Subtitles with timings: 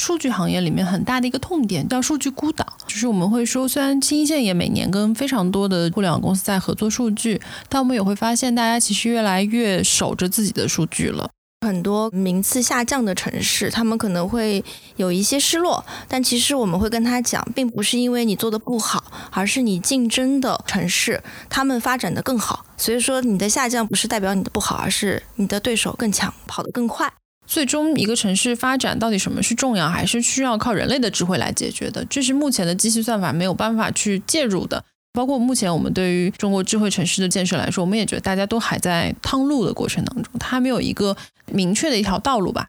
[0.00, 2.66] 数据行业里面很大的一个痛点，叫数据孤岛。
[2.86, 11.30] 就是我们会说，虽然新一线也每年跟非常多的互联网公司在合作数据，但我们也会发现，大家其实越来越守着自己的数据了。
[11.64, 14.62] 很多名次下降的城市，他们可能会
[14.96, 22.66] 有一些失落，但其实我们会跟他讲，并不是因为你做的不好，而是你竞争的城市他们发展的更好。
[22.76, 27.10] 所以说，你的下降不是代表你的不好，而是你的对手更强，跑得更快。
[27.46, 32.04] 最终，一个城市发展到底什么是重要，还是需要靠人类的智慧来解决的？
[32.06, 34.84] 这是目前的机器算法没有办法去介入的。
[35.12, 41.16] 包括目前我们对于中国智慧城市的建设来说，我们也觉得大家都还在趟路的过程当中，它还没有一个
[41.52, 42.66] 明确的一条道路吧。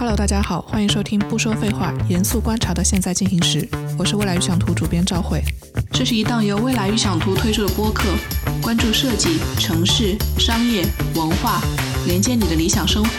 [0.00, 3.68] Hello，大家好，欢迎收听不说废话、严肃观察的现在进行时，
[3.98, 5.44] 我是未来预想图主编赵慧。
[5.92, 8.08] 这是一档由未来预想图推出的播客，
[8.62, 10.86] 关注设计、城市、商业、
[11.16, 11.60] 文化，
[12.06, 13.10] 连接你的理想生活。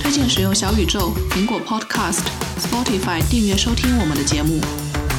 [0.00, 2.20] 推荐使用小宇宙、苹果 Podcast、
[2.60, 4.60] Spotify 订阅收听我们的节目。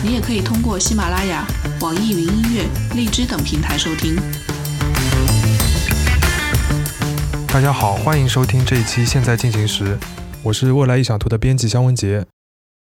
[0.01, 1.45] 你也可以通过喜马拉雅、
[1.81, 4.15] 网易云音乐、荔枝等平台收听。
[7.45, 9.83] 大家好，欢迎收听这一期《现在进行时》。
[10.45, 12.23] 我是未来臆想图的编辑香文杰，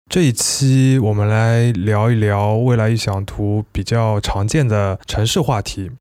[0.09, 5.91] 这一期我们来聊一聊未来臆想图比较常见的城市话题。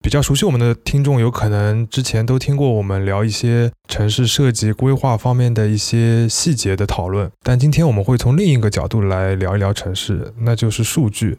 [0.00, 7.30] 比较熟悉我们的听众，有可能之前都听过我们聊一些城市设计规划方面的一些细节的讨论。
[7.42, 11.38] 但今天我们会从另一个角度来聊一聊城市，那就是数据。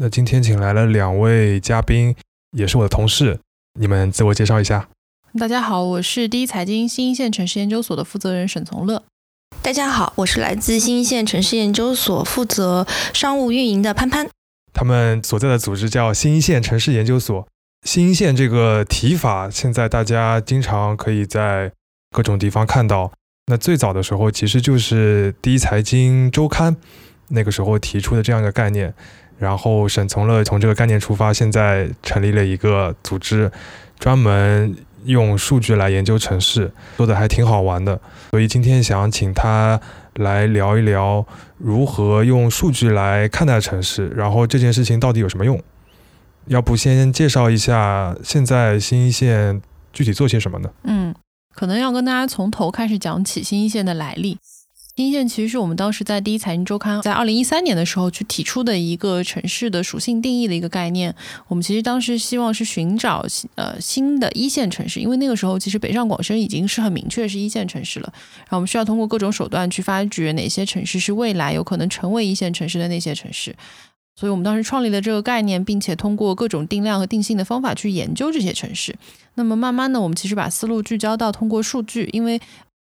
[0.00, 2.14] 那今天请来了两位嘉宾，
[2.56, 3.40] 也是我的同事，
[3.74, 4.88] 你们自我介绍一下。
[5.38, 9.04] 大家好，我是第一财经新一线城市研究所的负责人沈从乐。
[9.62, 14.28] 大家好，我是来自新一线城市研究所负责商务运营的潘潘。
[14.72, 17.46] 他们所在的组织叫新一线城市研究所。
[17.86, 21.70] 新一线这个提法，现在大家经常可以在
[22.10, 23.12] 各种地方看到。
[23.46, 26.76] 那最早的时候，其实就是第一财经周刊
[27.28, 28.92] 那个时候提出的这样一个概念。
[29.38, 33.52] 然后沈从乐从这个概念出发，现在成立了一个组织，
[34.00, 34.76] 专门。
[35.04, 38.00] 用数据来研究城市，做的还挺好玩的，
[38.30, 39.80] 所以今天想请他
[40.14, 41.26] 来聊一聊
[41.58, 45.62] 如何用数据来看待城市，然后这件事情到底有什么用？
[46.46, 49.60] 要不先介绍一下现在新一线
[49.92, 50.70] 具体做些什么呢？
[50.84, 51.14] 嗯，
[51.54, 54.38] 可能要跟大家从头开始讲起新一线的来历。
[54.96, 61.14] 新一线其实是我们当时在第一财经周刊在二零一三年的时候去提出的一个城市的属性定义的一个概念。
[61.46, 63.24] 我们其实当时希望是寻找
[63.54, 68.12] 呃新的一线城市，因为那个时候其实北上广深已经是很明确是一线城市了。
[68.40, 73.54] 然后我们需要通过各种手段去发掘哪些城市是未来有可能成为一线城市的那些城市。
[74.16, 78.96] 所以我们当时创立了这个概念，并且通过各种定量和定性的方法去研究这些城市。
[79.36, 82.40] 那么慢慢的，我们其实把思路聚焦到通过数据，因为。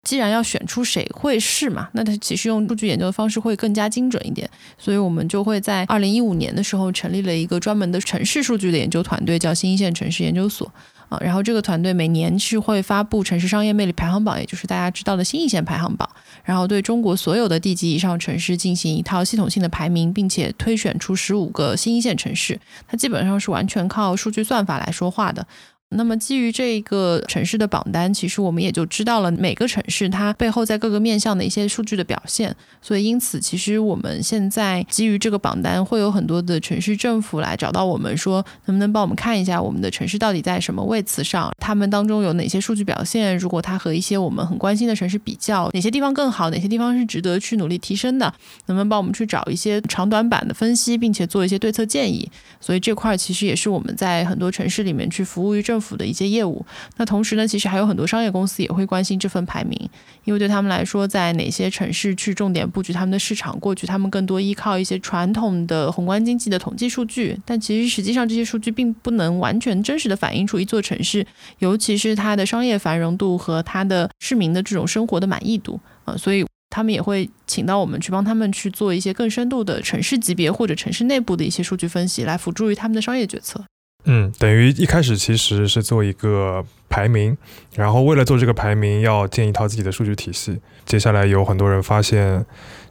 [0.02, 10.70] 既然要选出谁会是嘛，那它其实用数据研究的方式会更加精准一点，所以我们就会在二零一五年的时候成立了一个专门的城市数据的研究团队，叫新一线城市研究所
[11.08, 11.16] 啊。
[11.20, 16.08] 然后这个团队每年是会发布城市商业魅力排行榜，也就是大家知道的新一线排行榜，
[16.42, 22.58] 然后对中国所有的地级以上城市进行一套系统性的排名，并且推选出十五个新一线城市，
[22.88, 25.46] 它基本上是完全靠数据算法来说话的。
[25.94, 32.54] 那么基于这个城市的榜单，其实我们也就知道了每个城市它背后在各个面向的一些数据的表现。
[32.80, 43.36] 所以因此，其实我们现在基于这个榜单，会有很多的城市政府来找到我们，说能不能帮我们看一下我们的城市到底在什么位次上，他们当中有哪些数据表现？
[43.36, 48.26] 如果它和一些我们很关心的城市比较，哪些地方更好，哪些地方是值得去努力提升的？
[48.66, 52.30] 能不能帮我们去找一些长短板的分析，并且做一些对策建议？
[52.60, 55.81] 所以这块其实也是我们在很多城市里面去服务于政府。
[55.82, 56.64] 府的一些业务，
[56.96, 59.76] 那同时呢，其实还有很多商业公司也会关心这份排名，
[60.24, 71.26] 因为对他们来说，在哪些城市去重点布局他们的市场，过去他们更多依靠一些传统的宏观经济的统计数据，但其实实际上这些数据并不能完全真实的反映出一座城市，
[71.58, 75.80] 尤其是它的商业繁荣度和它的市民的这种生活的满意度。
[76.04, 83.64] 啊，所以他们也会请到我们去帮他们去做一些更深度的城市级别或者城市内部的一些数据分析，来辅助于他们的商业决策。
[84.04, 87.36] 嗯，等于一开始其实是做一个排名，
[87.74, 90.58] 然后为了做这个排名，要建一套自己的数据体系。
[90.84, 92.44] 接下来有很多人发现，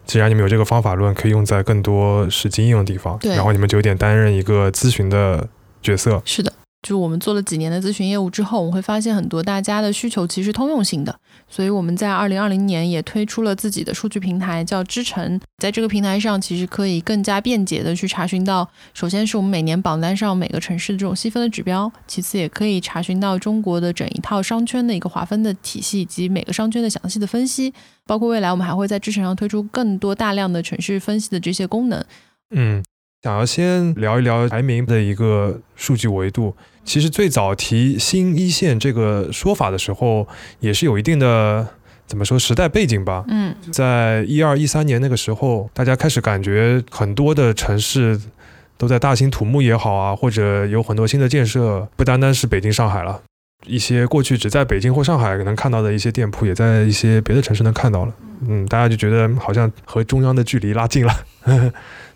[0.05, 5.47] 既然你们有这个方法论，可以用在更多实际应用的地方，然后你们就有点担任一个咨询的
[5.81, 6.21] 角色。
[6.25, 6.53] 是的。
[6.81, 11.15] 就我们做了几年的咨询业务之后，我们会发现很多大家的需求其实通用性的，
[11.47, 15.39] 所以我们在二零二零年也推出了自己的数据平台，叫知城。
[15.59, 27.71] 在这个平台上，其实可以更加便捷的去查询到，首先是我们每年榜单上每个城市的这种细分的指标，其次也可以查询到中国的整一套商圈的一个划分的体系以及每个商圈的详细的分析，
[28.07, 32.03] 包括未来我们还会在知城上推出更多大量的城市分析的这些功能。
[32.49, 32.83] 嗯，
[33.21, 36.55] 想要先聊一聊排名的一个数据维度。
[36.83, 40.27] 其实最早提新一线这个说法的时候，
[40.59, 41.67] 也是有一定的
[42.07, 43.23] 怎么说时代背景吧。
[43.27, 48.19] 嗯，在一二一三年那个时候，大家开始感觉很多的城市
[48.77, 53.21] 都在大兴土木也好啊，或者有很多新的建设，不单单是北京、上海了，
[53.65, 58.13] 一些过去只在北京或上海能看到的一些店铺，也在一些别的城市能看到了。
[58.47, 61.13] 嗯，大家就觉得好像和中央的距离拉近了。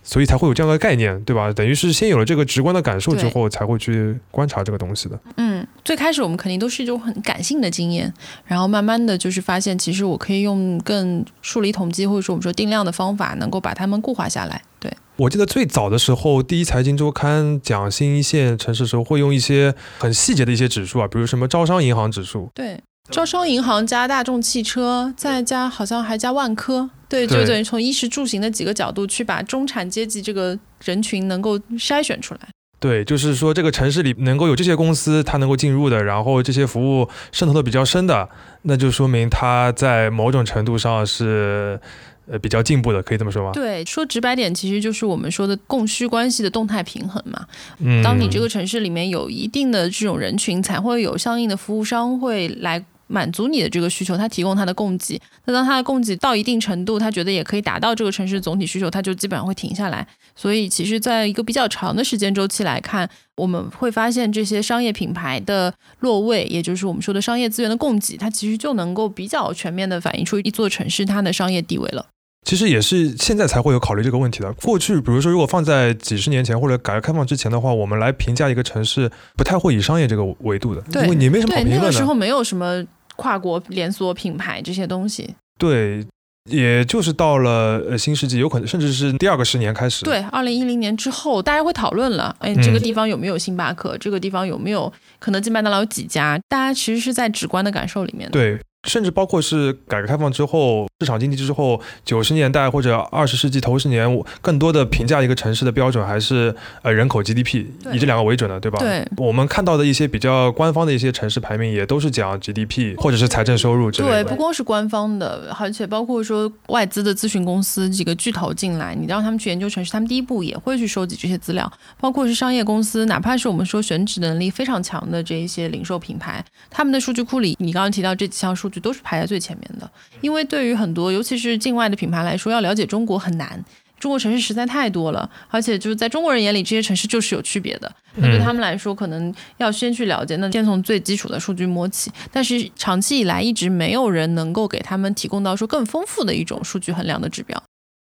[0.06, 1.52] 所以才会有这样的概念，对吧？
[1.52, 5.20] 等于是先有了这个直观的感受之后，才会去观察这个东西的。
[5.38, 8.14] 嗯，最开始我们肯定都是一种很感性的经验，
[8.46, 14.62] 然后慢慢的就是发现，其实我可以用更数理统计或者说我们说定量的方法，能够把它们固化下来。
[14.80, 22.52] 对，我记得最早的时候，第一财经周刊讲新一线城市的时候，会用一些很细节的一些指数啊，比如什么招商银行指数。
[22.54, 22.80] 对。
[23.12, 26.90] 招商银行加大众汽车，再加好像还加万科，
[27.24, 32.40] 对，就等于从衣食住行的几个角度去把中产阶级这个人群能够筛选出来。
[32.80, 38.28] 对，就是说这个城市里能够有这些公司，它能够进入的，然后这些服务渗透的比较深的，
[38.64, 41.80] 那就说明它在某种程度上是
[42.28, 43.52] 呃比较进步的，可以这么说吗？
[43.54, 47.46] 对，说直白点，其实就是我们说的供需关系的动态平衡嘛。
[47.80, 52.84] 嗯，当你这个城市里面有一定的这种人群，才会有相应的服务商会来。
[53.08, 55.22] 满足你的这个需求，他提供他的供给。
[55.46, 60.08] 那当他的供给到一定程度，他觉得也可以达到这个城市总体需求，他就基本上会停下来。
[60.36, 72.08] 所以，其实在一个比较长的时间周期来看，我们会发现这些商业品牌的落位，也就是我们说的商业资源的供给，它其实就能够比较全面的反映出一座城市它的商业地位了。
[72.46, 74.54] 其实也是现在才会有考虑这个问题的。
[74.54, 81.82] 过去，比如说，如果放在几十年前或者改革开放之前的话，我们来评价一个城市，不太会以商业这个维度的，因为你没什么好评论的。
[81.82, 85.36] 那个时候没有什么跨国连锁品牌这些东西。
[85.58, 86.06] 对，
[86.48, 90.06] 也就是到了呃新世纪，有可能甚至是第二个十年开始。
[90.06, 93.98] 对，二零一零年之后，大家会讨论了，哎，这个地方有没有星巴克？
[93.98, 96.40] 这个地方有没有肯德基麦当劳有几家？
[96.48, 98.30] 大家其实是在直观的感受里面。
[98.30, 98.60] 对。
[98.86, 104.08] 甚至包括是改革开放之后，市场经济之后，九十年代或者二十世纪头十年，
[104.42, 108.80] 更多的评价一个城市的标准还是呃人口 GDP，以这两个为准的，对吧？
[108.80, 109.06] 对。
[109.18, 114.24] 我们看到的一些比较官方的一些城市排名，也都是讲 GDP 或者是财政收入之类的。
[114.24, 121.72] 对，不光是官方的，而且包括说外资的咨询公司几个巨头进来，你让他们去研究城市，他们第一步也会去收集这些资料。
[122.00, 128.75] 包括是商业公司，哪怕是我们说选址能力非常强的这一些零售品牌，他们的数据库里，你刚刚提到这几项数据。
[128.80, 129.90] 都是排在最前面的，
[130.22, 133.64] 因为对于很多，尤其是境外的品牌来说，要了解中国很难。
[133.98, 137.90] 中国城市实在太多了，而且就是在中国人眼里，这些城市就是有区别的。
[138.16, 142.12] 那对他们来说，可能要先去了解，那先从最基础的数据摸起。
[142.30, 147.64] 但是长期以来，一直没有人能够给他们提供到说更丰富的一种数据衡量的指标。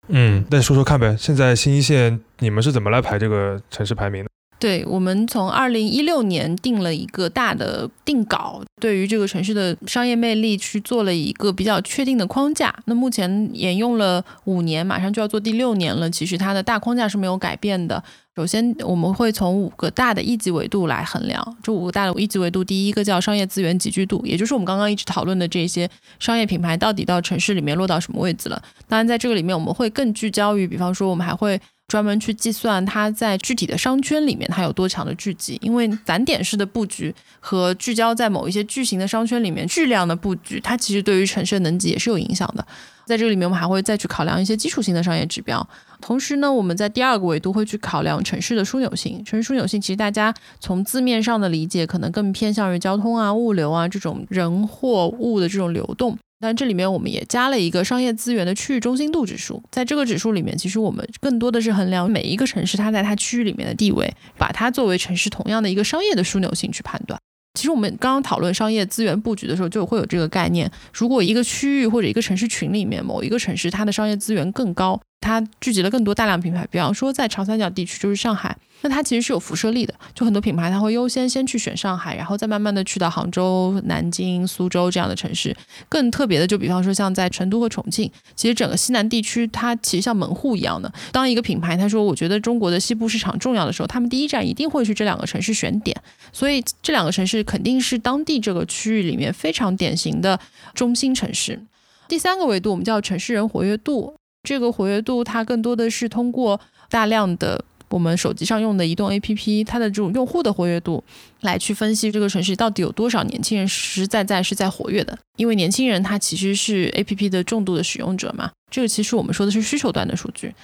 [0.08, 4.30] 嗯，那说说看呗，现在新一线你们是怎么来排这个城市排名的？
[4.58, 12.74] 对我们从二零一六年定了一个大的定稿，对于这个城市的商业魅力去做了一个比较确定的框架。
[12.86, 16.08] 那目前沿用了五年，马上就要做第六年了。
[16.10, 18.02] 其实它的大框架是没有改变的。
[18.34, 21.56] 首先，我们会从五个大的一级维度来衡量。
[21.62, 25.88] 这五个大的一级维度，第一个叫商业资源集聚度，也就是我们刚刚一直讨论的这些
[26.18, 28.62] 商业品牌到底到城市里面落到什么位置了。
[28.88, 31.60] 当然，在这个里面，我们会更聚焦于，比方说，我们还会。
[31.88, 42.66] 专门去计算它在具体的商圈里面它有多强的聚集，因为散点式的布局和聚焦在某一些巨型的商圈里面巨量的布局，它其实对于城市的能级也是有影响的。
[43.04, 45.64] 在这个里面，我们还会再去考量一些基础性的商业指标。
[46.00, 49.24] 同时呢，我们在第二个维度会去考量城市的枢纽性。
[49.24, 56.18] 城市枢纽性其实大家从字面上的理解，可能更偏向于交通啊、物流啊这种人货物的这种流动。
[56.38, 67.18] 但这里面我们也加了一个商业资源的区域中心度指数，在这个指数里面，其实我们更多的是衡量每一个城市它在它区域里面的地位，把它作为城市同样的一个商业的枢纽性去判断。
[67.54, 85.56] 其实我们刚刚讨论商业资源布局的时候，就会有这个概念：如果一个区域或者一个城市群里面某一个城市它的商业资源更高，它聚集了更多大量品牌，比方说在长三角地区就是上海，那它其实是有辐射力的，就很多品牌它会优先先去选上海，然后再慢慢的去到杭州、南京、苏州这样的城市。
[85.88, 90.92] 更特别的就比方说像在成都和重庆，其实整个西南地区它其实像门户一样的。
[91.10, 95.96] 当一个品牌他说我觉得中国的西部市场重要的时候，他们第一站一定会去这两个城市选点，
[96.32, 100.38] 所以这两个城市肯定是当地这个区域里面非常典型的
[100.72, 101.60] 中心城市。
[102.06, 104.14] 第三个维度我们叫城市人活跃度。
[104.46, 111.02] 这个活跃度，它更多的是通过大量的我们手机上用的移动 APP，它的这种用户的活跃度，
[111.40, 115.18] 来去分析这个城市到底有多少年轻人实实在在是在活跃的。
[115.36, 120.54] 因为年轻人他其实是 APP 的重度的使用者嘛，这个其实我们说的是需求端的数据。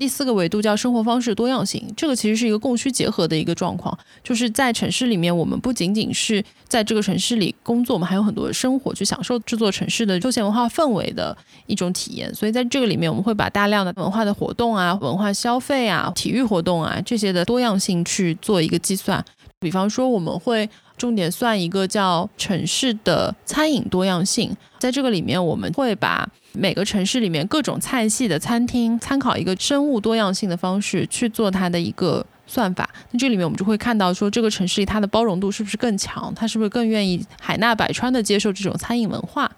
[0.00, 12.34] 第四个维度叫生活方式多样性，这个其实是一个供需结合的一个状况，就是在城市里面，我们不仅仅是在这个城市里工作，我们还有很多生活去享受这座城市的休闲文化氛围的一种体验。
[12.34, 19.22] 所以在这个里面，我们会把大量的文化的活动啊、文化消费啊、体育活动啊这些的多样性去做一个计算。
[19.58, 20.66] 比方说，我们会
[20.96, 32.88] 重点算一个叫城市的餐饮多样性，在这个里面，我们会把每个城市里面各种菜系的餐厅，参考一个生物多样性的方式去做它的一个算法。
[33.10, 39.50] 那这里面我们就会看到，说这个城市它的包容度是不是更强，它是不是更愿意海纳百川的接受这种餐饮文化。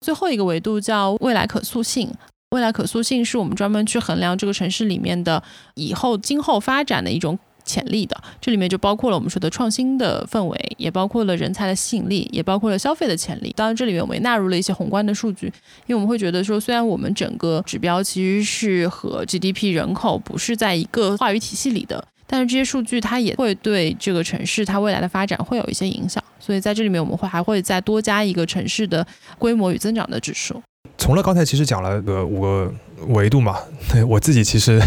[0.00, 2.10] 最后一个维度叫未来可塑性，
[2.50, 5.42] 未来可塑性是我们专门去衡量这个城市里面的
[5.74, 7.38] 以后今后发展的一种。
[7.64, 13.52] 潜力的，这里面就包括了我们说的创新的氛围，也包括了人才的吸引力，也包括了消费的潜力。
[13.56, 15.46] 当然，这里面我们也纳入了一些宏观的数据，
[15.86, 26.22] 因为我们会觉得说，虽然我们整个指标其实是和 GDP、人口不是在一个话语体系里的，但是这些数据它也会对这个城市它未来的发展会有一些影响。
[26.38, 29.06] 所以在这里面，我们会还会再多加一个城市的
[29.38, 30.62] 规模与增长的指数。
[30.96, 32.74] 从了刚才其实讲了个五个
[33.08, 33.56] 维度嘛，
[33.90, 34.80] 对 我自己其实。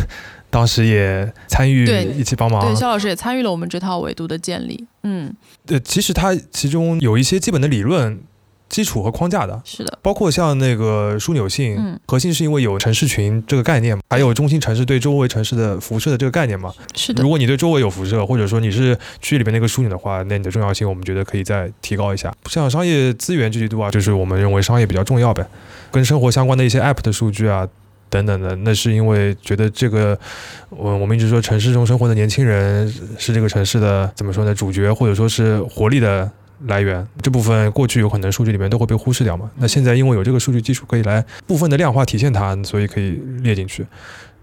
[0.53, 1.83] 当时也参与
[2.15, 4.85] 一起帮忙，对，肖老师也参与了我们这套维度的建立。
[5.01, 5.33] 嗯，
[5.65, 8.21] 对，其实它其中有一些基本的理论
[8.69, 16.71] 基础和框架的，是的，包括像那个枢纽性，嗯核心是因为有城市群这个概念，还有中心城市对周围城市的辐射的这个概念嘛。
[16.95, 22.31] 是的，如果你对周围有辐射，或者说你是区域里面那个枢纽的话，那你的重要性我们觉得可以再提高一下。
[22.45, 25.43] 像商业资源聚集度啊，就是我们认为商业比较重要呗，
[25.91, 27.67] 跟生活相关的一些 App 的数据啊。
[28.13, 30.15] 等等的，那是因为觉得这个，
[30.69, 34.53] 我我们一直说城市中生活的年轻人是这个城市的怎么说呢？
[34.53, 36.29] 主角或者说是活力的
[36.67, 37.05] 来源。
[37.23, 39.49] 这部分过去有可能数据里面都会被忽视掉嘛？
[39.57, 43.83] 那现在因为有这个数据基础可以来部分的量化体现它，所以可以列进去。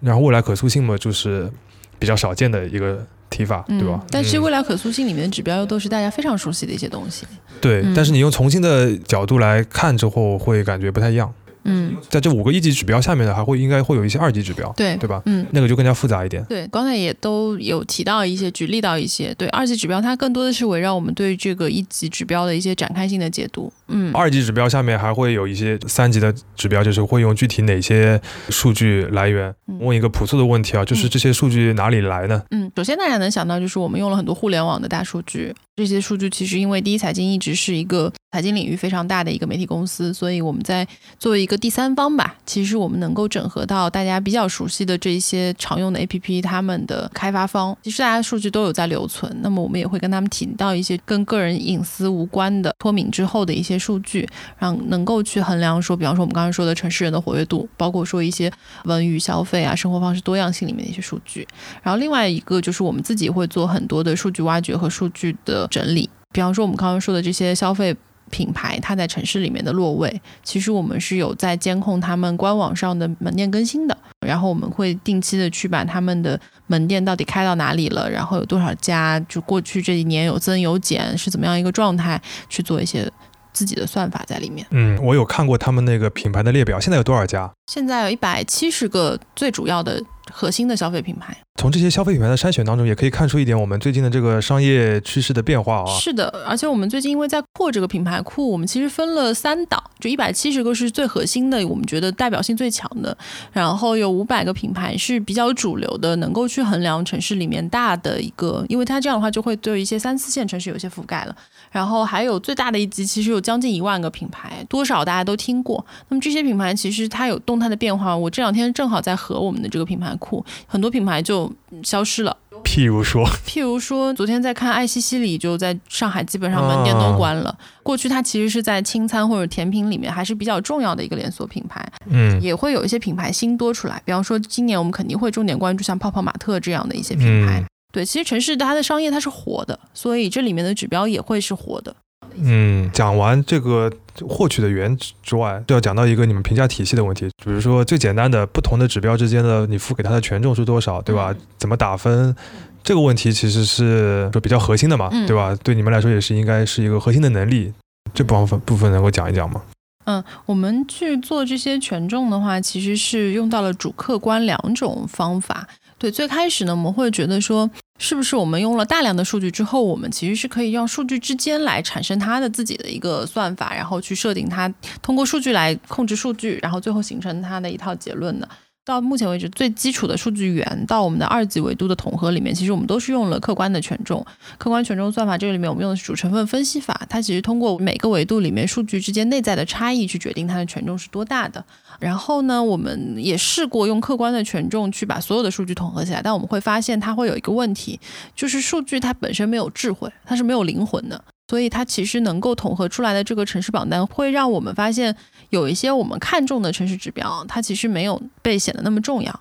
[0.00, 1.48] 然后未来可塑性嘛，就是
[1.96, 4.04] 比较少见的一个提法，对吧？
[4.10, 7.24] 但是未来可塑性里面的指标又都是大家非常熟悉的一些东西。
[7.60, 11.32] 对，但是你用重新的角度来看之后，会感觉不太一样。
[11.64, 15.22] 嗯，在这五个一级指标下面呢，还会应该会有一些二级指标，对对吧？
[15.26, 16.44] 嗯，那个就更加复杂一点。
[16.44, 19.34] 对，刚才也都有提到一些，举例到一些。
[19.34, 23.72] 对，二级指标它更多的是围绕我们对这个一级指标的一些展开性的解读。
[23.88, 29.54] 嗯，二级指标下面还会有一些三级的指标，就是会用具体哪些数据来源。
[29.80, 32.42] 问一个朴素的问题啊，就是这些数据哪里来呢？
[32.50, 35.54] 嗯，首先大家能想到就是我们用了很多互联网的大数据。
[35.80, 40.86] 这些数据其实因为第一财经一直是一个财经领域非常大的一个媒体公司，所以我们在
[41.18, 49.34] 作为一个第三方吧，其实我们能够整合到大家比较熟悉的这些常用的 APP，他们的开发方，其实大家数据都有在留存。
[49.40, 58.52] 那么我们也会跟他们提到一些跟个人隐私无关的脱敏之后的一些数据，让能够去衡量说，比方说我们刚才说的城市人的活跃度，包括说一些
[58.84, 61.48] 文娱消费啊、生活方式多样性里面的一些数据。
[61.82, 65.66] 然后另外一个就是我们自己会做很多的数据挖掘和数据的。
[65.70, 67.96] 整理，比方说我们刚刚说的这些消费
[68.28, 73.96] 品牌，它在城市里面的落位，其实我们是有在监控他们官网上的门店更新的，
[74.26, 83.10] 然后我们会定期的去把他们的门店到底开到哪里了，然后有多少家，就过去这一年有增有减是怎么样一个状态，去做一些
[83.52, 84.66] 自己的算法在里面。
[84.70, 87.50] 嗯，我有看过他们那个品牌的列表，现在有多少家？
[87.66, 90.02] 现在有一百七十个最主要的。
[90.32, 95.86] 核心的消费品牌，从这些消费品牌的筛选当中，也可以看出一点我们最近的这个商业趋势的变化啊。
[95.98, 103.16] 是的，而且我们最近因为在扩这个品牌库，我们其实分了三档，就一百七十个是最核心的，我们觉得代表性最强的，
[103.52, 111.36] 然后有五百个品牌是比较主流的，能够去衡量城市里面大的一个，因为它这样的话就会对一些三四线城市有些覆盖了。
[111.70, 115.84] 然后还有最大的一级，其实有将近一万个品牌，多少大家都听过。
[116.08, 118.16] 那么这些品牌其实它有动态的变化。
[118.16, 122.36] 我这两天正好在和我们的这个品牌库，很多品牌就消失了。
[122.62, 127.58] 譬如说，譬如说，昨天在看爱西西里，就在上海基本上门店都关了。
[127.82, 134.00] 过去它其实是在轻餐或者甜品里面还是比较重要的一个连锁品牌，嗯也会有一些品牌新多出来。
[134.04, 137.60] 比方说，今年我们肯定会重点关注像泡泡玛特这样的一些品牌。
[137.60, 141.96] 嗯对，其实城市它的商业它是活的，所以这里面的指标也会是活的。
[142.36, 143.90] 嗯，讲完这个
[144.28, 151.34] 获取的源之外，就要讲到一个你们评价体系的问题，比如说最简单的不同的指标之间的你付给它的权重是多少，对吧？
[151.58, 152.34] 怎么打分？
[152.82, 155.54] 这个问题其实是说比较核心的嘛，嗯对吧？
[155.62, 157.72] 对你们来说也是应该是一个核心的能力，
[158.14, 159.62] 这部分部分能够讲一讲吗？
[160.06, 165.68] 嗯，我们去做这些权重的话，其实是用到了主客观两种方法。
[165.98, 167.70] 对，最开始呢，我们会觉得说，
[168.02, 178.48] 是不是我们用了大量的数据之后，我们其实是可以用数据之间来产生它的自己的一个算法，然后去设定它，通过数据来控制数据，然后最后形成它的一套结论的。
[178.84, 184.24] 到目前为止，最基础的数据源到我们的二级维度的统合里面，其实我们都是用了客观的权重。
[184.58, 191.62] 客观权重算法这个里面，我们用的是主成分分析法，它其实通过每个维度里面数据之间内在的差异去决定它的权重是多大的。
[191.98, 198.00] 然后呢，我们也试过用客观的权重去把所有的数据统合起来，但我们会发现它会有一个问题，
[198.34, 201.22] 就是数据它本身没有智慧，它是没有灵魂的。
[201.50, 205.12] 所以它其实能够统合出来的这个城市榜单，会让我们发现
[205.48, 209.32] 有一些我们看重的城市指标，它其实没有被显得那么重要；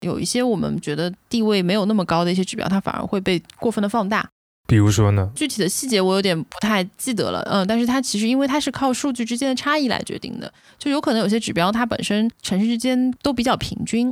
[0.00, 4.26] 有一些我们觉得地位没有那么高的一些指标，它反而会被过分的放大。
[4.66, 5.30] 比如说呢？
[5.34, 14.10] 具体的细节我有点不太记得了，嗯，但是它其实因为它是靠数据之间的差异来决定的，就有可能有些指标它本身城市之间都比较平均，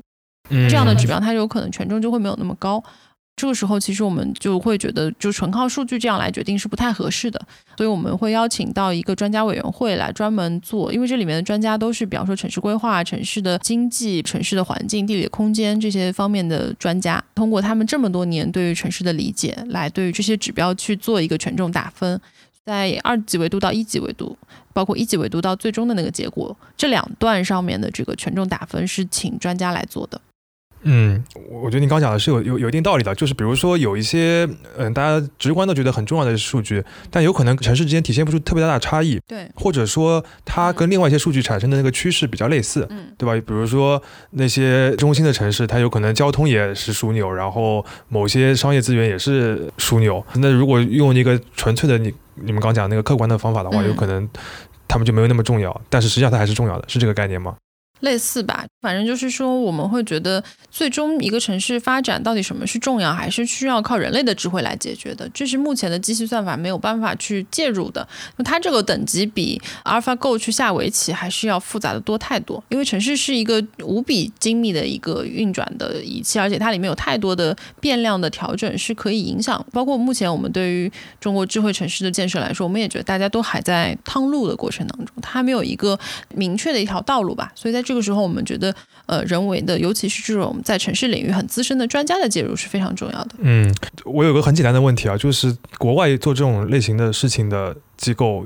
[0.50, 2.84] 嗯这样的指标它有可能权重就会没有那么高。
[3.36, 7.38] 这个时候，其实我们就会觉得，就纯靠数据这样来决定是不太合适的，
[7.76, 22.18] 所以我们会邀请到一个专家委员会来专门做，因为这里面的专家都是，比方说城市规划、城市的经济、城市的环境、地理空间这些方面的专家，通过他们这么多年对于城市的理解，来对于这些指标去做一个权重打分，
[22.64, 24.34] 在二级维度到一级维度，
[24.72, 30.18] 包括一级维度到最终的那个结果，这两段上面的这个权重打分是请专家来做的。
[30.88, 43.08] 嗯，我我觉得你刚讲的是有有有一定道理的，就是比如说有一些嗯、大家直观都觉得很重要的数据，但有可能城市之间体现不出特别大的差异，对，或者说它跟另外一些数据产生的那个趋势比较类似，嗯。
[43.18, 43.34] 对吧？
[43.46, 44.00] 比如说
[44.30, 50.24] 那些中心的城市，它有可能交通也是枢纽，然后某些商业资源也是枢纽。
[50.34, 54.28] 那如果用一个纯粹的你你们刚讲那个客观的方法的话，嗯有可能
[54.86, 57.56] 他们就没有那么重要，但是实际上它还是重要的，是这个概念吗？
[58.00, 65.28] 类似吧，反正就是说，我们会觉得，最终一个城市发展到底什么是重要，还是需要靠人类的智慧来解决的。
[65.32, 68.06] 这是目前的机器算法没有办法去介入的。
[68.36, 79.64] 那它这个等级比 AlphaGo 去下围棋还是要复杂的多太多，因为城市是一个无比精密的一个运转的仪器，而且它里面有太多的变量的调整是可以影响。
[79.73, 85.99] 包括目前我们对于中国智慧城市的建设来说，我们也觉得大家都还在趟路的过程当中，它还没有一个
[86.34, 87.50] 明确的一条道路吧。
[87.54, 88.75] 所以在这个时候，我们觉得，
[89.06, 93.30] 呃，人为的，尤其是这种在城市领域很资深的专家的介入是非常重要的。
[93.38, 93.72] 嗯，
[94.04, 98.44] 我有个很简单的问题啊，就是国外做这种类型的事情的机构，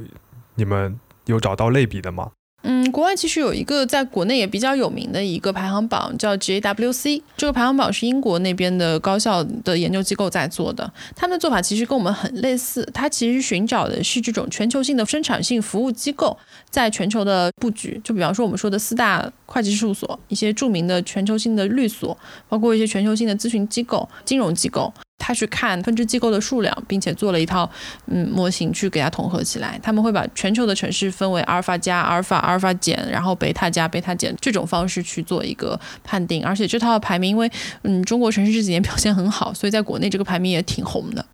[0.56, 2.30] 你们有找到类比的吗？
[2.62, 7.22] 嗯，国外其实有一个在国内也比较有名的一个排行榜，叫 JWC。
[7.36, 10.90] 这个排行榜是英国那边的高校的研究机构在做的。
[11.14, 16.36] 他们的做法其实跟我们很类似，它其实寻找的是这种全球性的生产性服务机构
[16.68, 18.00] 在全球的布局。
[18.02, 22.16] 就比方说我们说的四大会计事务所，一些著名的全球性的律所，
[22.48, 24.92] 包括一些全球性的咨询机构、金融机构。
[25.22, 27.70] 他去看分支机构的数量，并且做了一套
[28.06, 29.78] 嗯模型去给它统合起来。
[29.82, 36.44] 他们会把全球的城市分为阿尔法加、阿尔法、阿尔法减，然后贝塔加、贝塔减这种方式去做一个判定。
[36.44, 37.50] 而且这套排名，因为
[37.82, 41.24] 嗯中国城市这几年表现很好，所以在国内这个排名也挺红的。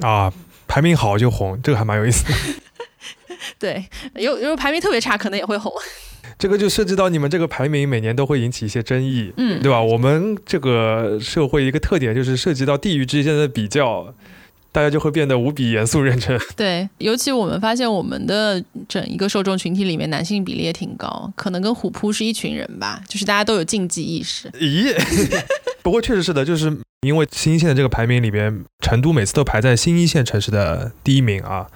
[0.00, 0.32] 啊，
[0.68, 2.34] 排名好就红，这个还蛮有意思的。
[3.58, 3.84] 对，
[4.14, 5.72] 有有排名特别差，可能也会红。
[6.38, 9.80] 这个就涉及到你们这个排名每年都会引起一些争议，嗯，对吧？
[9.80, 14.14] 我们这个社会一个特点就是涉及到地域之间的比较，
[14.72, 16.38] 大家就会变得无比严肃认真。
[16.56, 24.48] 对，尤其我们发现我们的整一个受众群体里面男性比例也挺高，可能跟虎扑是一群人吧，就是大家都有竞技意识。
[24.52, 24.94] 咦，
[25.82, 31.66] 不过确实是的，就是因为新一线的这个排名里边，成都每次都排在新一线城市的第一名啊，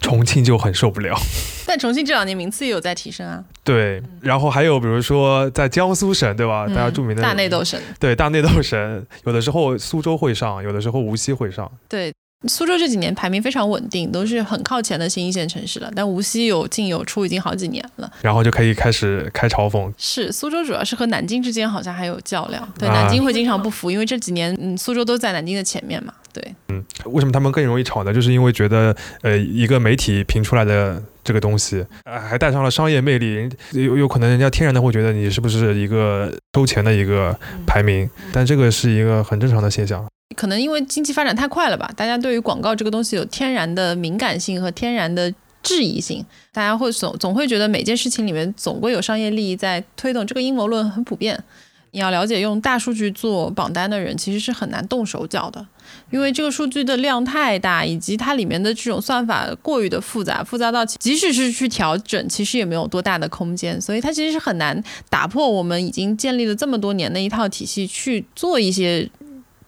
[0.00, 1.14] 重庆就很受不了。
[1.66, 6.64] 但重庆这两年名次也有在提升啊，对，然后还有比如说在江苏省，对吧？
[6.66, 7.78] 嗯大家著名的大内斗神。
[8.00, 11.70] 对大内斗神，有的时候苏州会上，有的时候无锡会上。
[11.86, 12.10] 对，
[12.46, 15.90] 苏州这几年排名非常稳定，都是很靠前的新一线城市了。
[15.96, 19.92] 但无锡有进有出已经好几年了，然后就可以开始开嘲讽。
[19.98, 28.12] 是苏州主要是和南京之间好像还有较量，对，啊南京会经常不服，因为这几年嗯苏州都在南京的前面嘛，对，嗯为什么他们更容易吵呢？
[28.12, 37.36] 就是因为觉得，呃，一个媒体评出来的这个东西，呃，还带上了商业魅力，有有可能人家天然的会觉得你是不是一个收钱的一个
[37.66, 40.06] 排名，但这个是一个很正常的现象。
[40.36, 51.42] 可能因为经济发展太快了吧，大家对于广告这个东西有天然的敏感性和天然的质疑性，大家会总总会觉得每件事情里面总归有商业利益在推动，这个阴谋论很普遍。
[51.90, 55.66] 你要了解，用大数据做榜单的人其实是很难动手脚的，
[56.10, 69.08] 因为这个数据的量太大，以及它里面的这种算法过于的复杂，复杂到即使是去调整，其实也没有多大的空间，所以它其实是很难打破我们已经建立了这么多年的一套体系去做一些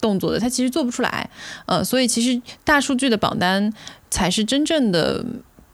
[0.00, 1.28] 动作的，它其实做不出来。
[1.66, 3.72] 呃，所以其实大数据的榜单
[4.10, 5.24] 才是真正的。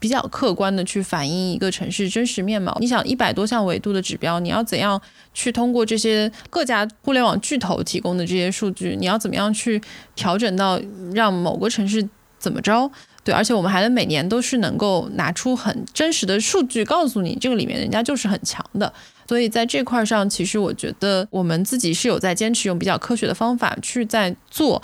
[0.06, 2.78] 比较客观的去反映一个城市真实面貌。
[2.80, 5.02] 你想一百多项维度的指标，你要怎样
[5.34, 9.82] 去通过这些各家互联网巨头提供的这些数据，你要怎么样去
[10.14, 10.80] 调整到
[11.12, 12.88] 让某个城市怎么着？
[13.24, 18.92] 对，而且我们还能每年都是能够拿出很真实的数据，告诉你这个里面人家就是很强的。
[19.28, 24.80] 所以在这块上，其实我觉得我们自己是有在坚持用比较科学的方法去在做。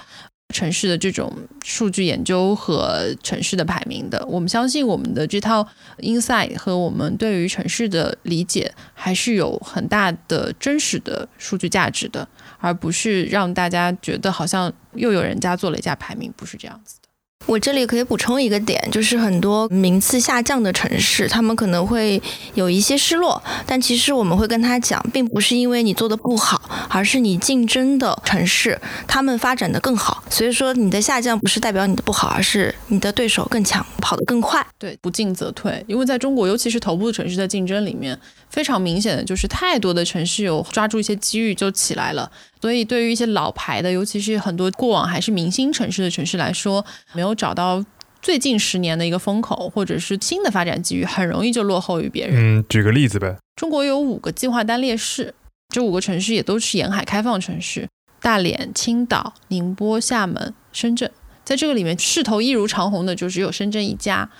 [0.52, 1.32] 城市的这种
[1.64, 5.66] 数据研究和城市的排名的，我们相信我们的这套
[5.98, 16.96] insight 和我们对于城市的理解还是有很大的真实的数据价值的，而不是让大家觉得好像又有人家做了一家排名，不是这样子。
[17.46, 22.20] 我这里可以补充一个点，就是很多名次下降的城市，他们可能会
[22.54, 34.64] 有一些失落，但其实我们会跟他讲，并不是因为你做的不好，而是你竞争的城市他们发展的更好，所以说你的下降不是代表你的不好，而是你的对手更强，跑得更快。
[34.78, 38.18] 对，不进则退，因为在中国，尤其是头部城市的竞争里面，
[38.52, 42.30] 非常明显的就是太多的城市有抓住一些机遇就起来了。
[42.60, 46.84] 所以，对于一些老牌的，尤其是很多过往还是明星城市的城市来说，
[47.14, 47.82] 没有找到
[48.20, 52.60] 最近十年的一个风口，或者是新的发展机遇，很容易就落后于别人。
[52.60, 53.36] 嗯，举个例子呗。
[53.56, 55.34] 中国有五个计划单列市，
[55.70, 57.88] 这五个城市也都是沿海开放城市：
[58.20, 61.10] 大连、青岛、宁波、厦门、深圳。
[61.44, 64.30] 在这个里面，势头一如长虹的就只有深圳一家。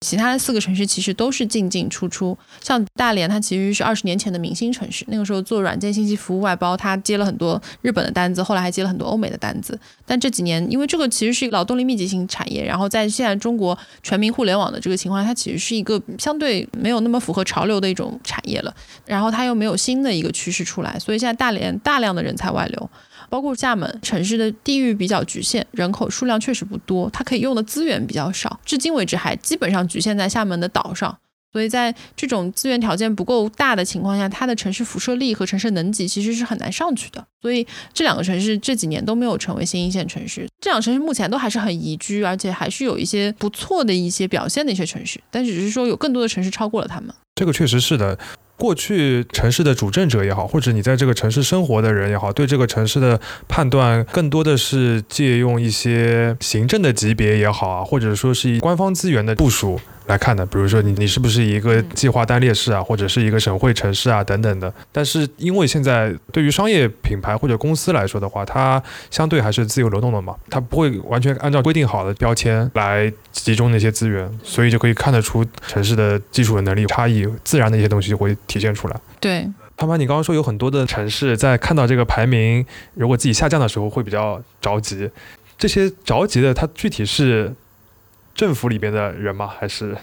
[0.00, 9.78] 其他的四个城市其实都是进进出出，像大连，它其实是二十年前的明星城市，那个时候做软件信息服务外包，它接了很多日本的单子，后来还接了很多欧美的单子。
[10.06, 18.74] 但这几年，因为这个其实是一个劳动力密集型产业，然后在现在中国全民互联网的这个情况下，它其实是一个相对没有那么符合潮流的一种产业了。
[19.04, 22.90] 然后它又没有新的一个趋势出来，所以现在大连大量的人才外流。
[23.30, 31.16] 包括厦门城市的地域比较局限，人口数量确实不多，它可以用的资源比较少，至今为止还基本上局限在厦门的岛上。
[31.52, 37.26] 所以在这种资源条件不够大的情况下，它的城市辐射力和城市能级其实是很难上去的。
[37.42, 47.12] 所以这两个城市这几年都没有成为新一线城市，这两个城市目前都还是很宜居，而且还是有一些不错的一些表现的一些城市，但只是说有更多的城市超过了他们。
[47.34, 48.16] 这个确实是的。
[48.60, 53.18] 过去城市的主政者也好，或者你在这个城市生活的人也好，对这个城市的
[53.48, 60.44] 判断更多的是借用一些行政的级别也好啊，或者说是以官方资源的部署来看的。
[60.46, 64.72] 比如说你你是不是一个计划单列市啊，或者是一个省会城市啊等等的。
[64.90, 79.00] 但是因为现在对于商业品牌或者公司来说的话，它相对还是自由流动的嘛，它不会完全按照规定好的标签来集中那些资源，所以就可以看得出城市的基础的能力差异，自然的一些东西就会体现出来。
[79.20, 85.08] 对，潘潘，你刚刚说有很多的城市在看到这个排名，如果自己下降的时候会比较着急。
[85.56, 87.52] 这些着急的，它具体是
[88.34, 89.50] 政府里边的人吗？
[89.58, 89.96] 还是？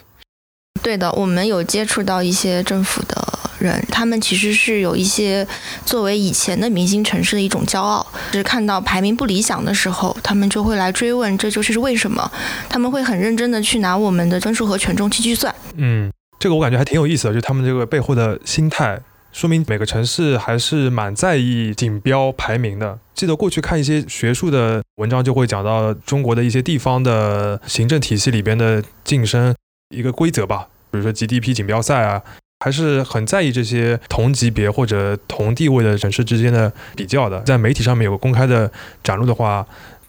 [0.84, 5.46] 对的，我们有接触到一些政府的人，他们其实是有一些
[5.86, 12.32] 作为以前的明星城市的一种骄傲，就是看到排名不理想的时候，他们就会来追问这就是为什么，
[12.70, 15.54] 他们会很认真的去拿我们的分数和权重去计算。
[15.76, 19.02] 嗯，这个我感觉还挺有意思的，就他们这个背后的心态，
[19.38, 22.98] 说明每个城市还是蛮在意锦标排名的。
[23.14, 29.54] 记得过去看一些学术的文章，就会讲到中国的一些地方的行政体系里边的晋升
[29.96, 32.20] 一个规则吧，比如说 GDP 锦标赛啊，
[32.66, 37.40] 还是很在意这些同级别或者同地位的城市之间的比较的。
[37.42, 38.72] 在媒体上面有个公开的
[39.04, 39.64] 展露的话。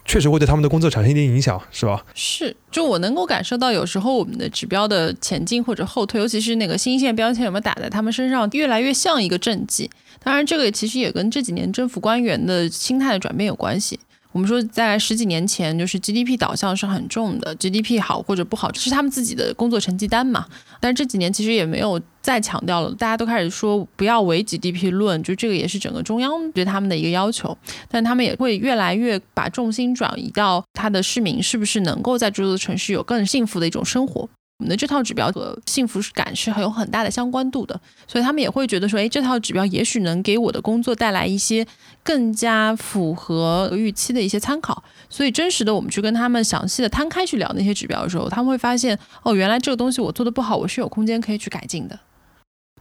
[0.09, 2.03] 确实会对他们的工作产生一定影响，是吧？
[2.15, 9.87] 是，就我能够感受到，有时候我们的指标的前进或者后退，尤其是那个新一线标签有没有打在他们身上，越来越像一个政绩。
[10.23, 13.99] 当然，这个其实也跟这几年政府官员的心态的转变有关系。
[14.31, 20.45] 我们说，在十几年前，就是 GDP 导向是很重的，GDP 好或者不好，这是他们自己的工作成绩单嘛。
[20.79, 27.57] 但是这几年其实也没有再强调了，大家都开始说不要唯 GDP 论，就这个也是整个中央对他们的一个要求。
[27.89, 34.29] 但他们也会越来越把重心转移到他的市民是不是能够在这座城市有更幸福的一种生活。
[34.59, 41.65] 我们的这套指标和幸福感是很有很大的相关度的，所以他们也会觉得说，哎，这套指标也许能给我的工作带来一些
[42.03, 44.83] 更加符合预期的一些参考。
[45.09, 51.97] 所以真实的，我们去跟他们详细的摊开去聊那些指标的时候，他们会发现，哦，原来这个东西我做的不好，我是有空间可以去改进的。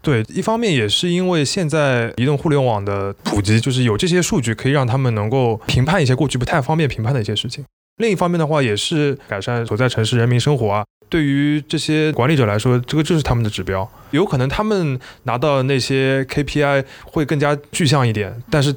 [0.02, 7.64] 对，一方面也是因为现在移动互联网的普及，就是有这些数据可以让他们能够评判一些过去不太方便评判的一些事情。
[7.98, 10.84] 另一方面的话，也是改善所在城市人民生活啊。
[11.08, 13.88] 对于这些管理者来说，这个就是他们的指标。
[14.10, 18.74] 有可能他们拿到那些 KPI 会更加具象一点，但是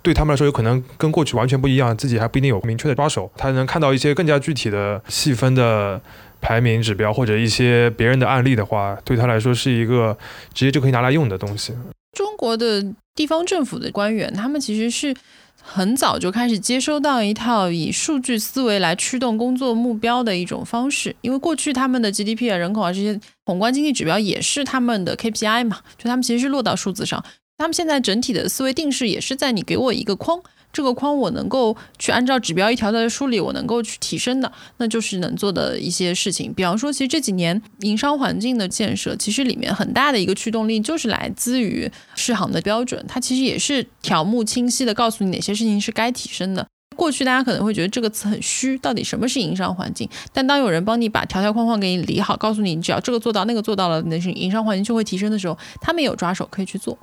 [0.00, 3.30] 对他们来说，有可能跟过去完全不一样，自己还不一定有明确的抓手。
[3.36, 6.00] 他能看到一些更加具体的细分的
[6.40, 10.16] 排名指标，或者一些别人的案例的话，对他来说是一个
[10.54, 11.74] 直接就可以拿来用的东西。
[12.12, 12.82] 中国的
[13.14, 15.14] 地方政府的官员，他们其实是。
[15.60, 27.24] 很早就开始接收到一套以数据思维来驱动工作目标的一种方式，因为过去他们的 GDP 啊、人口啊这些宏观经济指标也是他们的 KPI 嘛，就他们其实是落到数字上，
[27.58, 30.40] 他们现在整体的思维定式也是在你给我一个框。
[30.72, 36.52] 这个框我能够去按照指标一条条的梳理，我能够去提升的，那就是能做的一些事情。
[36.52, 46.66] 比方说，其实这几年营商环境的建设，其实里面很大的一个驱动力就是来自于市行的标准，它其实也是条目清晰的告诉你哪些事情是该提升的。
[46.94, 50.08] 过去大家可能会觉得这个词很虚，到底什么是营商环境？
[50.32, 56.96] 但当有人帮你把条条框框给你理好，告诉你你只要这个做到，那个做到了，那是营商环境就会提升的时候，他们有抓手可以去做。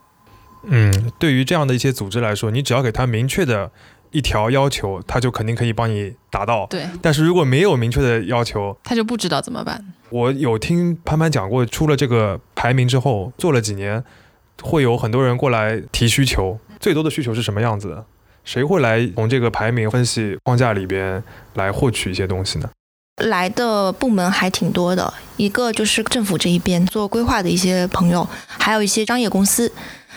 [0.65, 3.69] 嗯，对于这样的一些组织来说，你只要给他明确的
[4.11, 6.65] 一条要求，他就肯定可以帮你达到。
[6.67, 9.83] 对，但是如果没有明确的要求，他就不知道怎么办。
[10.09, 14.03] 我有听潘潘讲过，出了这个排名之后，做了几年，
[14.61, 16.59] 会有很多人过来提需求。
[16.79, 18.05] 最多的需求是什么样子的？
[18.43, 21.23] 谁会来从这个排名分析框架里边
[21.53, 22.69] 来获取一些东西呢？
[23.23, 29.71] 来的部门还挺多的，一个就是政府这一边做规划的一些朋友，还有一些商业公司。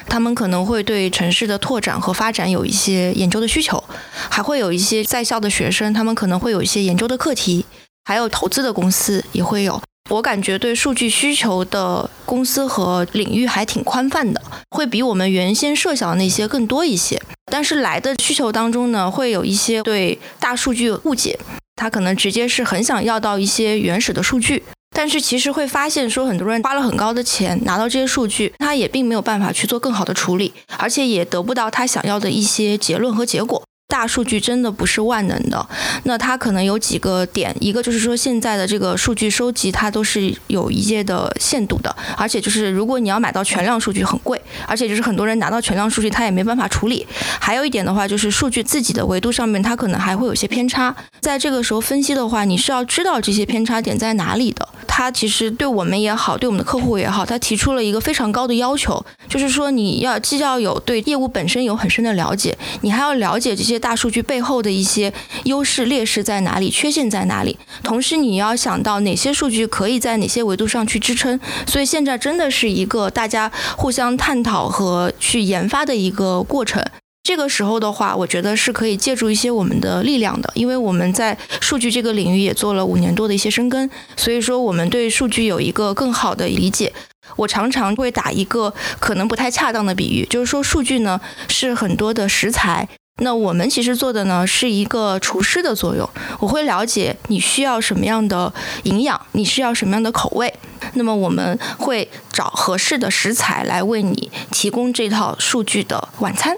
[0.09, 3.83] 他们可能会对城市的拓展和发展有一些研究的需求，
[4.31, 7.67] 还会有一些在校的学生，他们可能会有一些研究的课题，
[8.05, 9.81] 还有投资的公司也会有。
[10.09, 14.41] 我感觉对数据需求的公司和领域还挺宽泛的，
[14.71, 17.21] 会比我们原先设想的那些更多一些。
[17.51, 21.39] 但是来的需求当中呢，会有一些对大数据误解，
[21.75, 24.63] 他可能直接是很想要到一些原始的数据。
[24.97, 33.63] 但是其实会发现，说很多人花了很高的钱拿到这些数据，他也并没有办法去做更好的处理，而且也得不到他想要的一些结论和结果。
[33.89, 35.65] 大数据真的不是万能的，
[36.03, 47.07] 那它可能有几个点，一个就是说现在的这个数据收集它都是有一些的限度的，而且就是如果你要买到全量数据很贵，而且就是很多人拿到全量数据他也没办法处理。
[47.39, 54.69] 还有一点的话就是数据自己的维度上面它可能还会有些偏差，在这个时候分析的话，你是要知道这些偏差点在哪里的。
[54.97, 63.79] 它其实对我们也好，对我们的客户也好，它提出了一个非常高的要求，就是说你要既要有对业务本身有很深的了解，你还要了解这些。
[63.79, 65.13] 大数据背后的一些
[65.45, 66.71] 优势、劣势在哪里？
[66.71, 67.59] 缺陷在哪里？
[67.83, 71.39] 同时，你要想到哪些数据可以在哪些维度上去支撑。
[71.67, 76.83] 所以，现在真的是一个大家互相探讨和去研发的一个过程。
[77.27, 86.93] 这个时候的话，我觉得是可以借助一些我们的力量的，因为我们在数据这个领域也做了五年多的一些深耕，所以说我们对数据有一个更好的理解。
[87.35, 92.89] 我常常会打一个可能不太恰当的比喻，就是说数据呢是很多的食材。
[93.21, 96.09] 那我们其实做的呢是一个厨师的作用，
[96.39, 100.55] 我会了解你需要什么样的营养，你需要什么样的口味，
[100.95, 106.57] 那么我们会找合适的食材来为你提供这套数据的晚餐。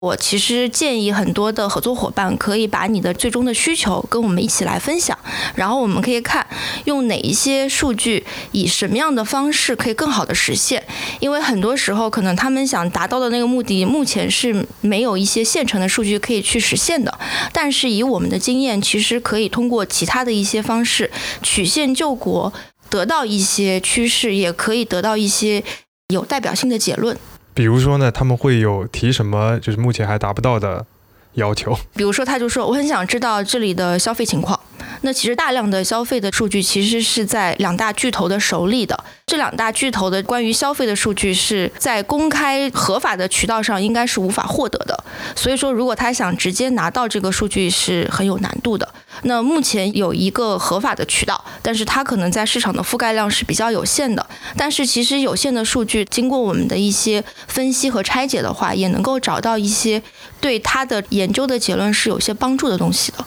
[0.00, 5.18] 我其实建议很多的合作伙伴可以把你的最终的需求跟我们一起来分享，
[5.54, 6.46] 然后我们可以看
[6.86, 10.82] 用哪一些数据，以什么样的方式可以更好的实现。
[11.18, 17.18] 因为很多时候可能他们想达到的那个目的，目前是没有一些现成的数据可以去实现的。
[17.52, 21.10] 但是以我们的经验，其实可以通过其他的一些方式
[21.42, 22.50] 曲线救国，
[22.88, 25.62] 得到一些趋势，也可以得到一些
[26.08, 27.14] 有代表性的结论。
[27.52, 30.84] 比如说呢，他们会有提什么，就是目前还达不到的
[31.34, 31.76] 要求。
[31.94, 34.58] 比如说，他就说我很想知道这里的消费情况，
[35.02, 38.98] 那其实大量的消费的数据其实是在两大巨头的手里的。
[39.26, 45.04] 这两大巨头的关于消费的数据是在公开合法的渠道上应该是无法获得的。
[45.34, 48.86] 所以说，如果他想直接拿到这个数据是很有难度的。
[49.22, 54.24] 那目前有一个合法的渠道，但是它可能在市场的覆盖量是比较有限的。
[54.56, 60.02] 但是其实有限的数据经过我们的一些分析和拆解的话，也能够找到一些
[60.40, 63.24] 对他的研究的结论是有些帮助的东西的。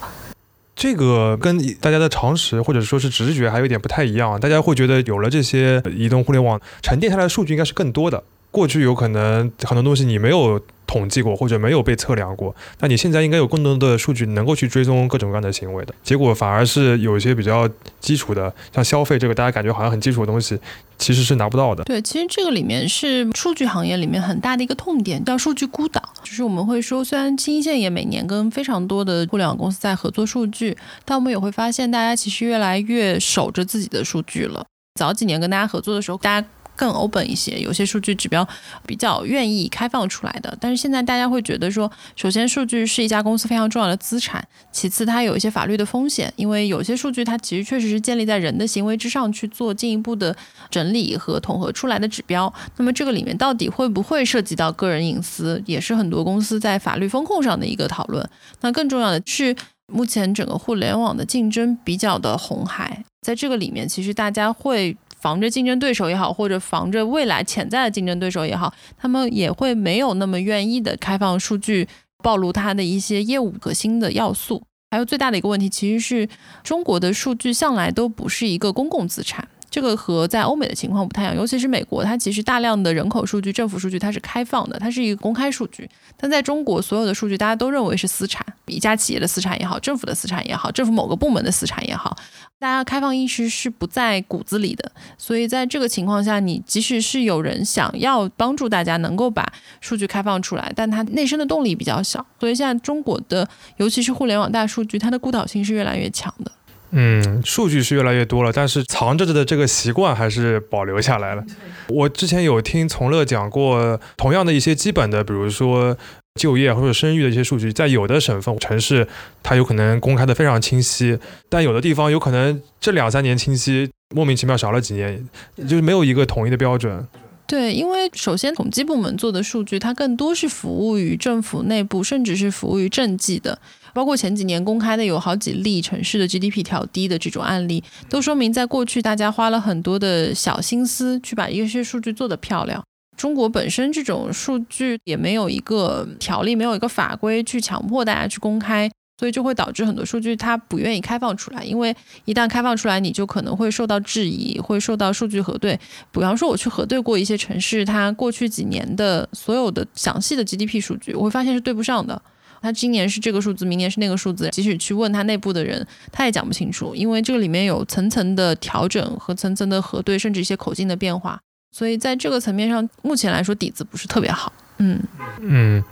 [0.75, 8.23] 这个跟大家的常识或者说是直觉还有点不太一样，大家会觉得有了这些移动互联网沉淀下来的数据应该是更多的。
[8.49, 15.93] 过去有可能很多东西你没有统计过或者没有被测量过，那你现在应该有更多的数据能够去追踪各种各样的行为的。
[16.03, 17.69] 结果反而是有一些比较
[17.99, 20.59] 基础的，像消费这个大家感觉好像很基础的东西，
[20.97, 21.83] 其实是拿不到的。
[21.83, 26.01] 对，其实这个里面是数据行业里面很大的一个痛点，叫数据孤岛。
[26.23, 34.65] 就是我们会说，虽然新线也每年跟非常多的互联网公司在合作数据，但我们也会发现，大家其实越来越守着自己的数据了。
[34.99, 36.47] 早几年跟大家合作的时候，大家。
[36.75, 38.47] 更 open 一些，有些数据指标
[38.85, 40.55] 比较愿意开放出来的。
[40.59, 50.35] 但是现在大家会觉得说，首先数据是一家公司非常重要的资产，其次它有一些法律的风险，因为有些数据它其实确实是建立在人的行为之上去做进一步的
[50.69, 52.51] 整理和统合出来的指标。
[52.77, 58.27] 那么这个里面到底会不会涉及到个人隐私，也是很多公司在法律风控上的一个讨论。
[58.61, 59.55] 那更重要的是，
[59.91, 64.97] 目前整个互联网的竞争比较的红海，在这个里面，其实大家会。
[65.23, 71.87] 防着竞争对手也好，或者防着未来潜在的竞争对手也好，他们也会没有那么愿意的开放数据，
[72.21, 74.61] 暴露他的一些业务核心的要素。
[74.91, 76.27] 还有最大的一个问题，其实是
[76.61, 79.47] 中国的数据向来都不是一个公共资产。
[79.73, 85.89] 这个和在欧美的情况不太一样，尤其是美国，它其实大量的人口数据、政府数据它是开放的，它是一个公开数据。
[86.15, 92.15] 但在中国，所有的数据大家都认为是私产，一家企业的私产也好，政府的私产也好，政府某个部门的私产也好，
[92.59, 94.91] 大家开放意识是不在骨子里的。
[95.17, 99.43] 所以在这个情况下，你即使是有人想要帮助大家能够把
[99.81, 102.23] 数据开放出来，但它内生的动力比较小。
[102.39, 106.51] 所以现在中国的，尤其是互联网大数据，它的孤岛性是越来越强的。
[106.95, 111.43] 嗯，数据是越来越多了，但是藏着的这个习惯还是保留下来了。
[111.89, 115.97] 我之前有听从乐讲过，同样的一些基本的，比如说
[116.39, 119.07] 就业或者生育的一些数据，在有的省份城市，
[119.41, 121.17] 它有可能公开的非常清晰，
[121.49, 125.27] 但有的地方有可能这两三年清晰，莫名其妙少了几年，
[125.67, 127.07] 就是没有一个统一的标准。
[127.53, 133.59] 对，因为首先统计部门做的数据，它更多是服务于政府内部，甚至是服务于政绩的。
[133.93, 142.83] 包括前几年公开的有好几例城市的 GDP 调低的这种案例，都说明在过去大家花了很多的小心思去把一些数据做得漂亮。
[143.15, 151.63] 中国本身这种数据也没有一个条例，没有一个法规去强迫大家去公开，所以就会导致很多数据它不愿意开放出来。
[151.63, 151.95] 因为
[152.25, 155.79] 一旦开放出来，你就可能会受到质疑，会受到数据核对。
[156.11, 162.21] 比方说，我去核对过一些城市，它过去几年的所有的详细的 GDP 数据，我会发现是对不上的。
[162.61, 171.37] 它今年是这个数字，明年是那个数字，即使去问他内部的人，他也讲不清楚，因为这个里面有层层的调整和层层的核对，甚至一些口径的变化，
[171.71, 174.53] 所以在这个层面上，目前来说底子不是特别好。
[174.77, 174.97] 嗯
[175.41, 175.83] 嗯，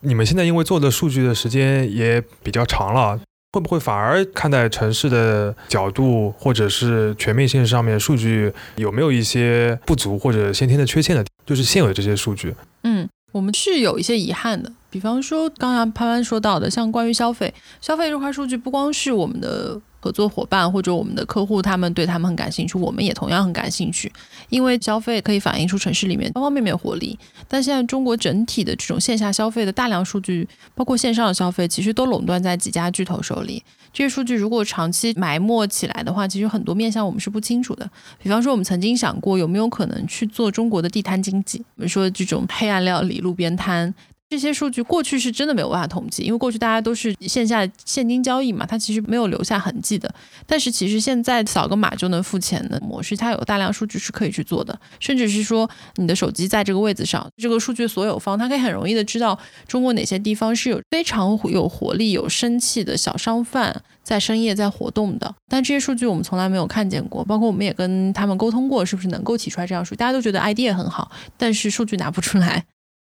[0.00, 3.20] 你们现在因为做的数据的时间也比较长了，
[3.52, 11.24] 会不会反而看待城市的角度或者是全面性上面数据有没有一些不足或者先天的缺陷的？
[11.46, 13.08] 就是现有的这些数据，嗯。
[13.30, 19.78] 我们是有一些遗憾的，比方说刚才潘潘说到的，像关于消费，消费这块数据不光是我们的。
[20.00, 24.12] 合作伙伴或者我们的客户，他们对他们很感兴趣，我们也同样很感兴趣。
[24.48, 27.18] 因为消费可以反映出城市里面方方面面活力。
[27.46, 33.62] 但现在中国整体的这种线下消费的大量数据，包括线上的消费，其实都垄断在几家巨头手里。
[33.92, 37.90] 这些数据如果长期埋没起来的话，其实很多面向我们是不清楚的。
[38.22, 43.92] 比方说，我们曾经想过有没有可能去做中国的地摊经济，我们说这种黑暗料理、路边摊。
[44.30, 50.14] 这些数据过去是真的没有办法统计，因为过去大家都是线下现金交易嘛，它其实没有留下痕迹的。
[50.46, 65.34] 但是其实现在扫个码就能付钱的模式，它有大量数据是可以去做的，甚至是说你的手机在这个位置上，这个数据所有方它可以很容易的知道中国哪些地方是有非常有活力、有生气的小商贩在深夜在活动的。
[65.48, 69.96] 但这些数据我们从来没有看见过，包括我们也跟他们沟通过，是不是能够提出来这样数据？
[69.96, 72.66] 大家都觉得 idea 很好，但是数据拿不出来。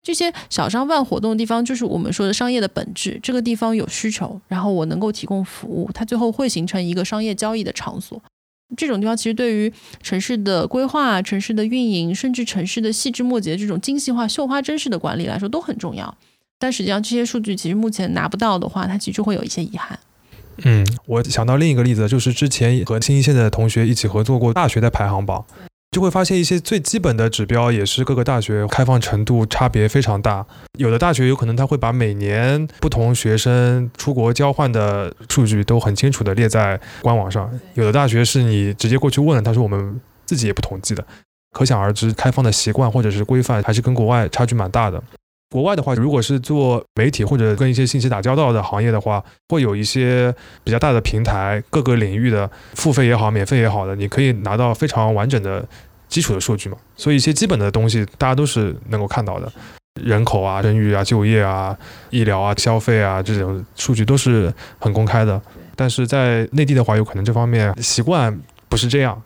[0.03, 3.21] 这些小商贩活动的地方，就是我们说的商业的本质。
[3.23, 8.21] 这个地方有需求，然后我能够提供服务，它最后会形成一个商业交易的场所。
[8.77, 16.17] 这种地方其实对于城市的规划、城市的运营，甚至城市的细枝末节这种精细化、绣花针式的管理来说都很重要。
[16.59, 19.99] 但实际上，这些数据其实目前拿不到的话，它其实会有一些遗憾。
[20.63, 25.45] 嗯，我想到另一个例子，就是之前和新一线的同学一起合作过大学的排行榜。
[25.91, 30.47] 就会发现一些最基本的指标，也是各个大学开放程度差别非常大。
[30.79, 41.05] 有的大学有可能他会把每年不同学生出国交换的数据都很清楚的列在官网上，有的大学是你直接过去问，他说我们自己也不统计的。
[41.51, 45.03] 可想而知，开放的习惯或者是规范还是跟国外差距蛮大的。
[45.51, 50.33] 国外的话，如果是做媒体或者跟一些信息打交道的行业的话，会有一些
[50.63, 55.67] 比较大的平台，各个领域的付费也好、免费也好的，你可以拿到非常完整的
[56.09, 56.77] 基础的数据嘛。
[56.97, 59.53] 所以一些基本的东西，大家都是能够看到的，
[60.01, 61.77] 人口啊、生育啊、就业啊、
[62.11, 65.41] 医疗啊、消费啊这种数据都是很公开的。
[65.75, 69.21] 但是在内地的话，有可能这方面习惯不是这样。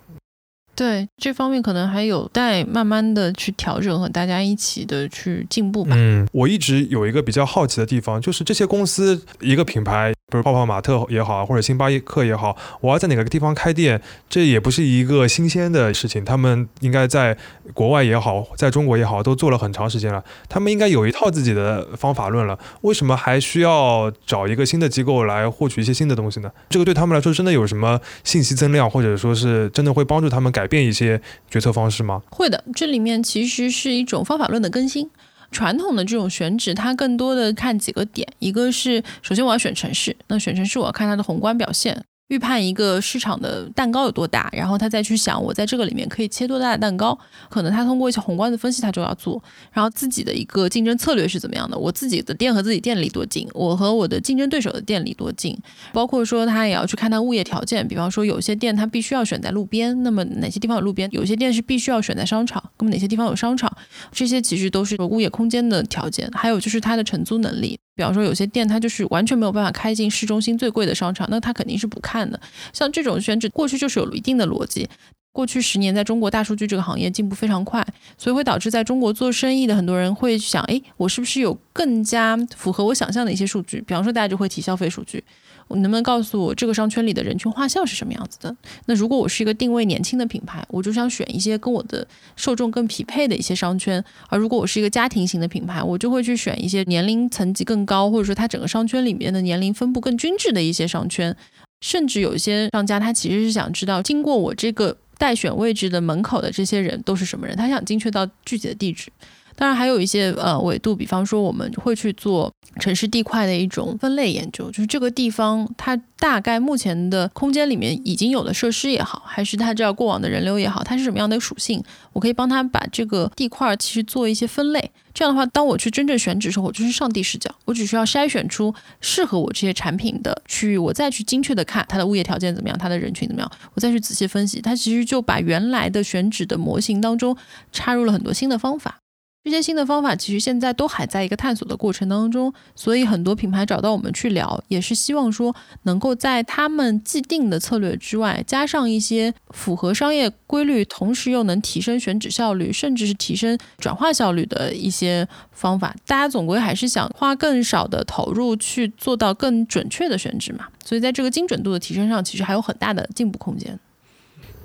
[0.74, 5.94] 对这方面可能还有待慢慢的去调整和大家一起的去进步吧。
[5.96, 16.24] 嗯，我一直有一个比较好奇的地方，就是这些公司一个品牌，比如泡泡玛特也好，或者星巴克也好，我要在哪个地方开店，这也不是一个新鲜的事情。
[16.24, 17.36] 他们应该在
[17.72, 20.24] 国外也好，在中国也好，都做了很长时间了。
[20.48, 22.58] 他们应该有一套自己的方法论了。
[22.80, 26.50] 为什么还需要找一个新的机构来获取一些新的东西呢？
[26.68, 30.64] 这个对他们来说真的有什么信息增量，或者说是真的会帮助他们改？
[30.64, 31.20] 改变一些
[31.50, 32.22] 决策方式吗？
[32.30, 35.10] 会的，这里面其实是一种方法论的更新。
[35.55, 42.05] 传统的这种选址，它更多的看几个点，一个是首先我要选城市，那选城市我要看它的宏观表现。
[42.28, 47.16] 预判一个市场的蛋糕有多大，然后他再去想我在这个里面可以切多大的蛋糕。
[47.50, 49.42] 可能他通过一些宏观的分析，他就要做。
[49.70, 51.78] 然后自己的一个竞争策略是怎么样的？
[51.78, 53.46] 我自己的店和自己店离多近？
[53.52, 55.56] 我和我的竞争对手的店离多近？
[55.92, 57.86] 包括说他也要去看他物业条件。
[57.86, 61.06] 比方说有些店他必须要选在路边，那么哪些地方有路边？
[61.12, 63.70] 有些店是必须要选在商场，那么哪些地方有商场？
[64.10, 66.28] 这些其实都是物业空间的条件。
[66.32, 67.78] 还有就是它的承租能力。
[67.97, 72.40] 比方说，有些店它就是完全没有办法开进市中心最贵的商场，那它肯定是不看的。
[72.72, 74.88] 像这种选址，过去就是有一定的逻辑。
[75.32, 77.84] 过去十年，在中国大数据这个行业进步非常快，
[78.16, 83.80] 所以会导致在中国做生意的很多人会想：哎，我是不是有更加符合我想象的一些数据？
[83.80, 85.22] 比方说，大家就会提消费数据。
[85.68, 88.56] 你能不能告诉我这个商圈里的人群画像是什么样子的？
[88.86, 92.06] 那如果我是一个定位年轻的品牌，我就想选一些跟我的
[92.36, 101.36] 受众更匹配的一些商圈；而如果我是一个家庭型的品牌，我就会去选一些年龄层级更高，或者说它整个商圈里面的年龄分布更均质的一些商圈。
[101.80, 109.10] 甚至有一些商家，他其实是想知道经过我这个待选位置的门口的这些人都是什么人，他想精确到具体的地址。
[109.57, 121.82] 当然还有一些呃维度，比方说我们会去做城市地块的一种分类研究，就是这个地方它大概目前的空间里面已经有的设施也好，还是它这过往的人流也好，它是什么样的属性，
[122.12, 124.90] 我可以帮他把这个地块其实做一些分类。
[125.12, 137.36] 这样的话，当我去真正选址的时候，我就是上帝视角，我只需要筛选出适合我这些产品的区域，我再去精确的看它的物业条件怎么样，它的人群怎么样，我再去仔细分析，它其实就把原来的选址的模型当中
[137.70, 138.98] 插入了很多新的方法。
[139.45, 155.95] 这些新的方法其实现在都还在一个探索的过程当中，所以很多品牌找到我们去聊，也是希望说能够在他们既定的策略之外，加上一些符合商业规律，同时又能提升选址效率，甚至是提升转化效率的一些方法。
[156.07, 163.78] 大家总归还是想花更少的投入去做到更准确的选址嘛，所以在这个精准度的提升上，其实还有很大的进步空间。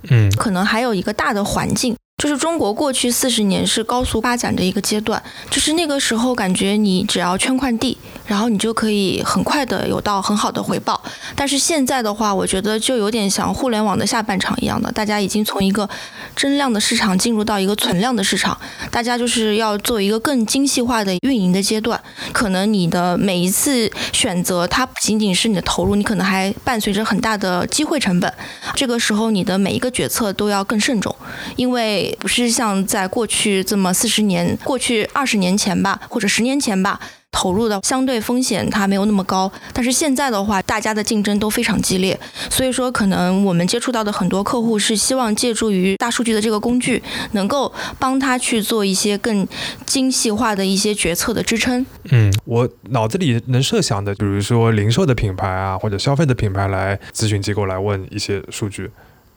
[0.09, 1.93] 嗯，可能还有一个大的环境。
[2.19, 7.97] 就是中国过去四十年是高速发展的一个阶段，就是那个时候感觉你只要圈块地，
[8.27, 11.01] 然后你就可以很快的有到很好的回报。
[11.33, 15.89] 但是现在的话，我觉得就有点像互联网的下半场一样的，大家已经从一个
[16.35, 18.59] 增量的市场进入到一个存量的市场，
[18.91, 21.97] 大家就是要做一个更精细化的运营的阶段。
[22.33, 28.33] 可能你的每一次选择，它不仅仅是你的投入，你可能还伴随着很大的机会成本。
[28.75, 31.15] 这个时候，你的每一个决策都要更慎重，
[31.55, 32.08] 因为。
[32.19, 36.99] 不是像在过去这么四十年、过去二十年前吧，或者十年前吧，
[37.31, 39.51] 投入的相对风险它没有那么高。
[39.73, 47.01] 但是现在的话，大家的竞争都非常激烈，所以说可能我们接触到的很多客户是希望借助于大数据的这个工具，
[47.31, 49.47] 能够帮他去做一些更
[49.85, 51.85] 精细化的一些决策的支撑。
[52.11, 58.89] 嗯，我脑子里能设想的，比如说零售的品牌啊，或者消费的品牌来咨询机构来问一些数据。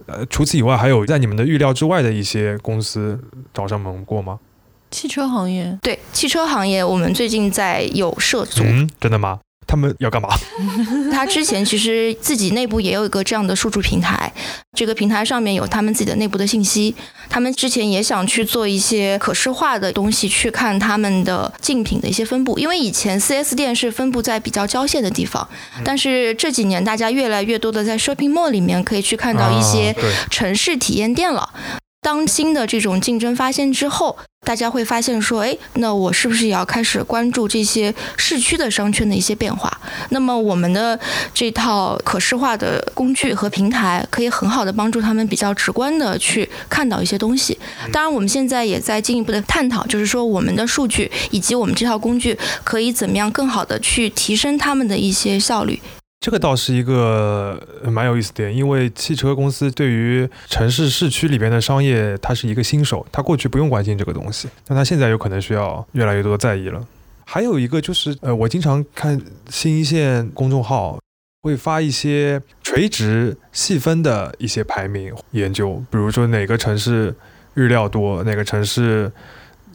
[0.07, 3.19] 呃，除此以外，还有在你们的预料之外的一些公司
[3.55, 4.39] 找上门过吗？
[4.91, 8.63] 汽车行业，对汽车行业，我们最近在有涉足。
[8.65, 9.41] 嗯，真的吗？
[9.67, 10.29] 他们要干嘛？
[11.13, 14.33] 他之前其实自己内部也有一个这样的数据平台，
[14.75, 16.95] 这个平台上面有他们自己的内部的信息。
[17.29, 22.59] 他们之前也想去做一些可视化的东西，去看他们的竞品的一些分布。
[22.59, 25.49] 因为以前 4S 店是分布在比较郊县的地方，
[25.83, 29.95] 但是这几年大家越来越多的在 shopping mall 里面可以去看到一些
[30.31, 31.49] 城市体验店了。
[32.03, 39.81] 当新的这种竞争发现之后，大家会发现说，哎，那我是不是也要开始关注这些市区的商圈的一些变化？
[40.09, 40.99] 那么我们的
[41.33, 47.57] 这套可视化的工具和平台，可以很好的帮助他们比较直观的去看到一些东西。
[47.93, 55.81] 当然，我们现在也在进一步的探讨，就是说我们的数据以及我们这套工具可以怎么样更好的去提升他们的一些效率。
[56.23, 66.87] 这个倒是一个蛮有意思的点，因为汽车公司对于城市市区里边的商业，它是一个新手，他过去不用关心这个东西，但他现在有可能需要越来越多的在意了。
[67.25, 69.21] 还有一个就是，呃，我经常看
[69.51, 71.01] 新一线公众号
[71.43, 77.13] 会发一些垂直细分的一些排名研究，比如说哪个城市
[77.55, 79.11] 日料多，哪个城市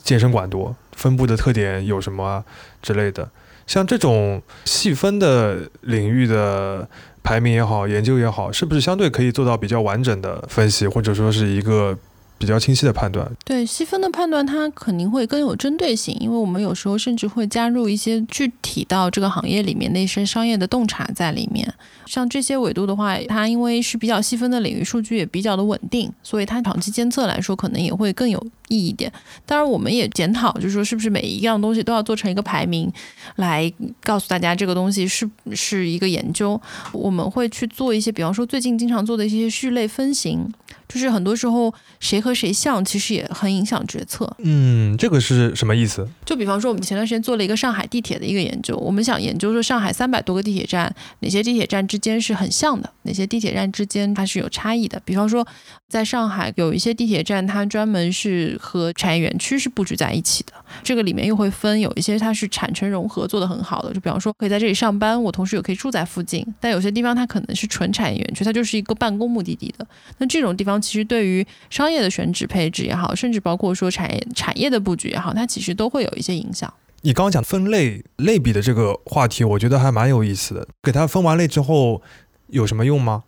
[0.02, 2.46] 健身馆多，分布的特点有什么
[2.82, 3.30] 之类的。
[3.68, 6.88] 像这种细分的领域的
[7.22, 11.96] 排名也好，研究也好，是不是相对可以做到比较完整的分析，或者说是一个
[12.38, 13.30] 比较清晰的判断？
[13.44, 21.72] 对细分的判断，它肯定会更有针对性，因为我们有时候甚至会加入一些具体到这个行业里面的一些商业的洞察在里面。
[22.06, 28.42] 像这些维度的话，它因为是比较细分的领域，数据也比较的稳定，所以它长期监测来说，可能也会更有。
[28.68, 29.12] 意义点，
[29.46, 32.92] 当然我们也检讨，就是说是不是每一样东西都要做成一个排名，
[33.38, 33.72] 来
[34.04, 36.60] 告诉大家这个东西是是一个研究。
[36.92, 40.52] 我们会去做一些，比方说最近经常做的一些序类分型，
[40.88, 44.32] 就是很多时候谁和谁像，其实也很影响决策。
[44.40, 46.08] 嗯，这个是什么意思？
[46.26, 55.02] 就比方说我们前段时间做了一个上海地铁的一个研究，我们想研究说上海三百多个地铁站，哪些地铁站之间是很像的，哪些地铁站之间它是有差异的。
[55.06, 55.46] 比方说
[55.88, 60.54] 在上海有一些地铁站，它专门是和产业园区是布局在一起的，
[60.84, 66.46] 这个里面又会分有一些它是产城融合做得很好的，就比方说可以在这里上班，我同时也可以住在附近。
[66.60, 69.86] 但有些地方它可能是纯产业园区，它就是一个办公目的地的。
[70.18, 76.74] 那这种地方其实对于商业的选址配置也好，甚至包括说产业产业的布局也好，它其实都会有一些影响。
[77.02, 80.68] 你刚刚讲分类类比的这个话题，我觉得还蛮有意思的。
[80.82, 82.02] 给它分完类之后
[82.48, 83.24] 有什么用吗？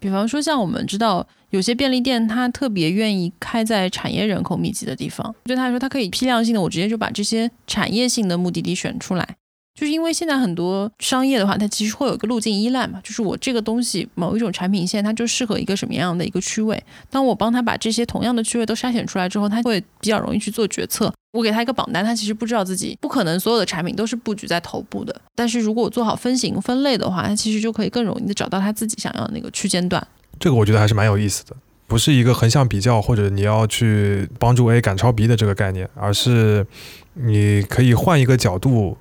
[0.00, 1.24] 比方说像我们知道。
[1.50, 5.34] 有些便利店，它特别愿意开在产业人口密集的地方。
[5.42, 9.34] 对他来说，它可以批量性的，我直接就把这些产业性的目的地选出来。
[9.74, 13.00] 就是因为现在很多商业的话，它其实会有一个路径依赖嘛。
[13.02, 16.82] 就是我这个东西某一种产品线，它就适合一个什么样的一个区位。
[17.08, 21.12] 当我帮他把这些同样的区位都筛选出来之后，他会比较容易去做决策。
[21.32, 25.14] 我给他一个榜单，他其实不知道自己不可能所有的产品都是布局在头部的。
[25.36, 30.04] 但是如果我做好分型分类的话，他其实就可以更容易的找到他自己想要的那个区间段。
[30.40, 31.54] 这个我觉得还是蛮有意思的，
[31.86, 36.66] 不是一个横向比较或者你要去帮助 A 赶超 B 的这个概念，而是
[37.14, 38.98] 你可以换一个角度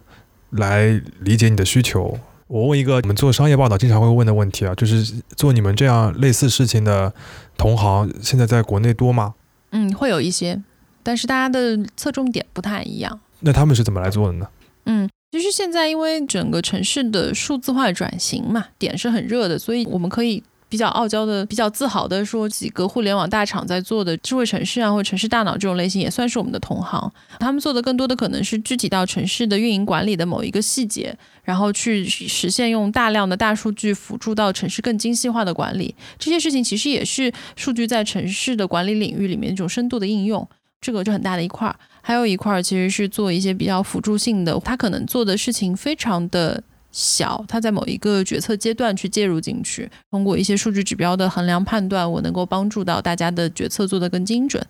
[0.52, 2.18] 来理解你的需求。
[2.48, 7.14] 我问一个我们做商业报道经常会问的问题啊，就是做你们这样类似事情的
[7.58, 9.36] 同行，现在在国内多吗？
[9.72, 10.62] 嗯，会有一些，
[11.04, 13.20] 但是大家的侧重点不太一样。
[13.42, 14.48] 那他们是怎么来做的呢？
[14.86, 20.44] 嗯，其实现在因为整个城市的数字化转型嘛，点是很热的，所以我们可以。
[20.70, 27.12] 比较傲娇的、比较自豪的说，几个互联网大厂在做的智慧城市啊，或者城市大脑这种类型，也算是我们的同行。
[27.40, 35.96] 他们做的更多的可能是具体到城市的运营管理的某一个细节，然后去实现用大量的大数据辅助到城市更精细化的管理。
[36.20, 40.48] 这些事情其实也是数据在城市的管理领域里面一种深度的应用，
[40.80, 41.76] 这个就很大的一块儿。
[42.02, 46.64] 还有一块儿其实是做一些比较辅助性的，他可能做的事情非常的。
[46.92, 54.66] 小，他在某一个决策阶段去介入进去，通过一些数据指标的衡量判断，我能够帮助到大家的决策做得更精准。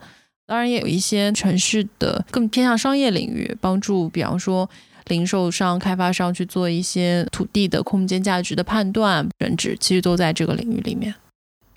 [0.46, 4.70] 当然，也有一些城市的更偏向商业领域，帮助比方说
[5.06, 11.14] 零售商、开发商去做一些土地的空间价值的判断、选址，其实都在这个领域里面。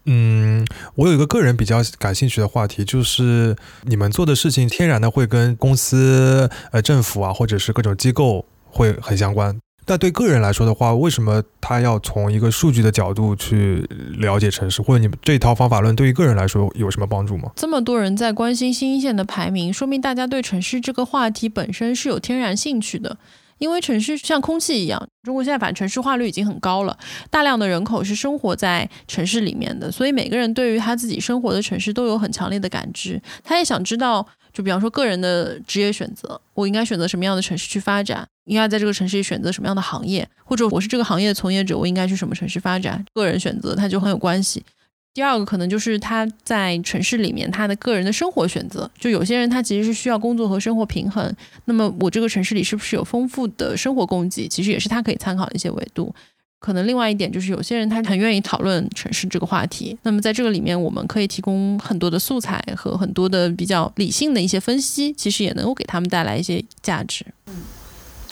[0.06, 0.66] 嗯，
[0.96, 9.56] 我有一个个人比较感兴趣的话题，就是你们做的事情天然的会跟公司、呃政府啊，或者是各种机构会很相关。
[9.84, 13.86] 但对个人来说的话，为什么他要从一个数据的角度去
[14.18, 14.80] 了解城市？
[14.80, 17.50] 或者你们这套方法论对于个人来说有什么帮助吗？
[17.56, 23.16] 这么多人在关心新一线的排名，说明大家对城市这个话题本身是有天然兴趣的。
[23.58, 26.98] 因为城市像空气一样，中国现在反正城市化率已经很高了，
[27.30, 33.22] 大量的人口是生活在城市里面的，所以每个人对于他自己生活的城市都有很强烈的感知。
[33.44, 44.62] 他也想知道就比方说个人的职业选择，我应该选择什么样的城市去发展，应该在这个城市选择什么样的行业，或者我是这个行业的从业者，我应该去什么城市发展，个人选择它就很有关系。
[45.14, 51.30] 第二个可能就是他在城市里面他的个人的生活选择，就有些人他其实是需要工作和生活平衡，
[51.66, 56.14] 那么我这个城市里是不是有丰富的生活供给，其实也是他可以参考的一些维度。
[56.62, 67.26] 可能另外一点就是有些人他很愿意讨论城市这个话题，那么在这个里面我们可以提供很多的素材和很多的比较理性的一些分析，其实也能够给他们带来一些价值。
[67.48, 67.54] 嗯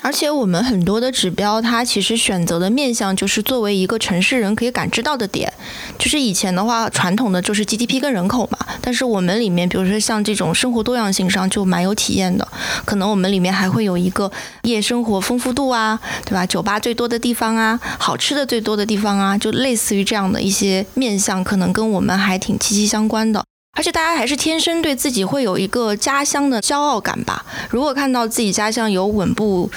[0.02, 5.52] 而且我们很多的指标，它其实选择的面向就是作为一个城市人可以感知到的点。
[5.98, 12.48] 就是以前的话，传统的就是 GDP 跟人口嘛，但是我们里面，比如说像这种生活多样性上就蛮有体验的。
[12.86, 14.30] 可能我们里面还会有一个
[14.62, 16.46] 夜生活丰富度啊，对吧？
[16.46, 23.44] 酒吧最多的地方啊，好吃的最多的地方啊，就类似于这样的一些面向，可能跟我们还挺息息相关的。
[23.80, 27.42] 而且大家还是天生对自己会有一个家乡的骄傲感吧。
[27.70, 29.70] 如果看到自己家乡有稳步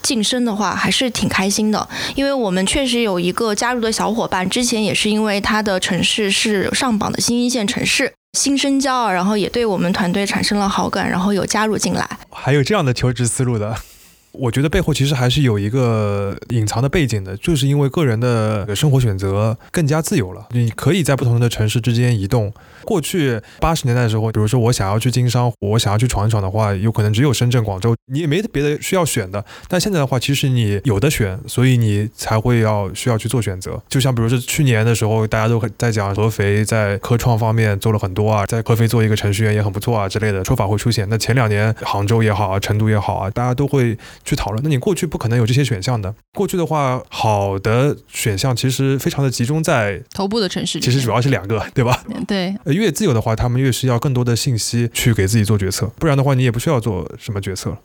[0.00, 1.86] 晋升的话，还是挺开心的。
[2.14, 12.08] 因为我们确实有一个加入的小伙伴，之前也是因为他的城市是上榜的新一线城市，心生骄傲，然后也对我们团队产生了好感，然后有加入进来。
[12.30, 13.76] 还有这样的求职思路的。
[14.32, 22.50] 我觉得背后其实还是有一个隐藏的背景的，就是因为个人的生活选择更加自由了，你可以在不同的城市之间移动。
[22.84, 29.44] 过去八十年代的时候，比如说我想要去经商，我想要去闯一闯的话，有可能只有深圳、广州，你也没别的需要选的。
[29.68, 33.80] 但现在的话，其实你有的选，所以你才会要需要去做选择。
[33.88, 41.06] 就像比如说去年的时候，大家都在讲合肥在科创方面做了很多啊，在合肥做一个程序员也很不错啊之类的说法会出现。
[41.08, 43.96] 那前两年杭州也好啊，成都也好啊，大家都会。
[44.24, 46.14] 去讨论，那你过去不可能有这些选项的。
[46.32, 52.04] 过去的话，好的选项其实非常的集中在头部的城市，其实主要是两个，对吧？
[52.26, 52.54] 对。
[52.74, 57.76] 越自由的话，他们越需要更多的信息去给自己做决策，不然的话，你也不需要做什么决策。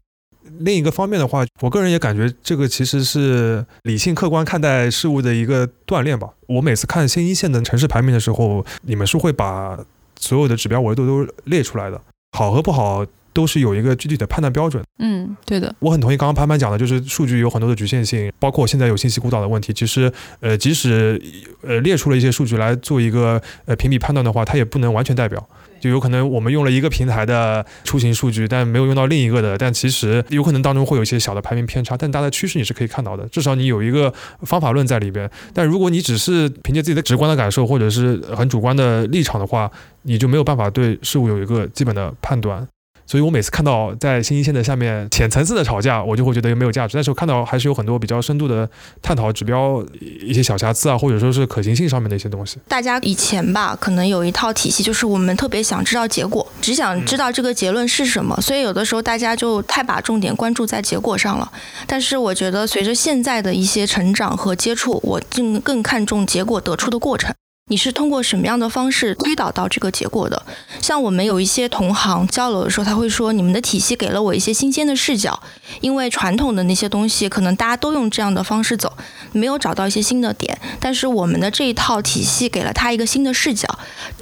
[0.59, 6.29] 另一个方面的话，我个人也感觉这个其实是理性客观看待事物的一个锻炼吧。
[6.47, 9.77] 我每次看新一线的城市排名的时候，你们是会把
[10.19, 13.05] 所有的指标维度都列出来的，好和不好。
[13.37, 14.83] 都是有一个具体的判断标准。
[14.97, 19.71] 嗯，对的，我很同意刚刚潘潘讲的，就是数据有很多的局限性，包括现在有信息孤岛的问题。
[19.71, 21.21] 其实，呃，即使
[21.61, 25.47] 呃列出了一些数据来做一个呃评比判断的话，它也不能完全代表。
[25.79, 33.27] 就有可能我们用了一个平台的出行数据，但没有用到另一个的，但其实有可能当中会有一些小的排名偏差，但大的趋势你是可以看到的。
[33.27, 34.11] 至少你有一个
[34.41, 35.29] 方法论在里边。
[35.53, 39.69] 但如果你只是凭借自己的直观的感受或者是很主观的立场的话，
[40.01, 42.67] 你就没有办法对事物有一个基本的判断。
[43.07, 46.95] 所以我每次看到在新一线的下面浅层次的吵架，我就会觉得又没有价值。
[46.95, 48.69] 但是我看到还是有很多比较深度的
[49.01, 49.81] 探讨指标
[50.21, 52.57] 一些小瑕疵啊，或者说是可行性上面的一些东西。
[52.67, 61.49] 大家以前吧，可能有一套体系，就是我们特别想知道结果，只想知道这个结论是什么，所以有的时候大家就太把重点关注在结果上了。
[61.87, 67.33] 但是我觉得随着现在的一些成长和接触，我更更看重结果得出的过程。
[67.69, 70.41] 你是通过什么样的方式推导到这个结果的？
[70.81, 75.37] 像我们有一些同行交流的时候，他会说：“你们的体系给了我一些新鲜的视角，
[75.81, 78.95] 因为传统的那些东西可能大家都用这样的方式走，
[79.33, 80.57] 没有找到一些新的点。
[80.79, 83.67] 但是我们的这一套体系给了他一个新的视角，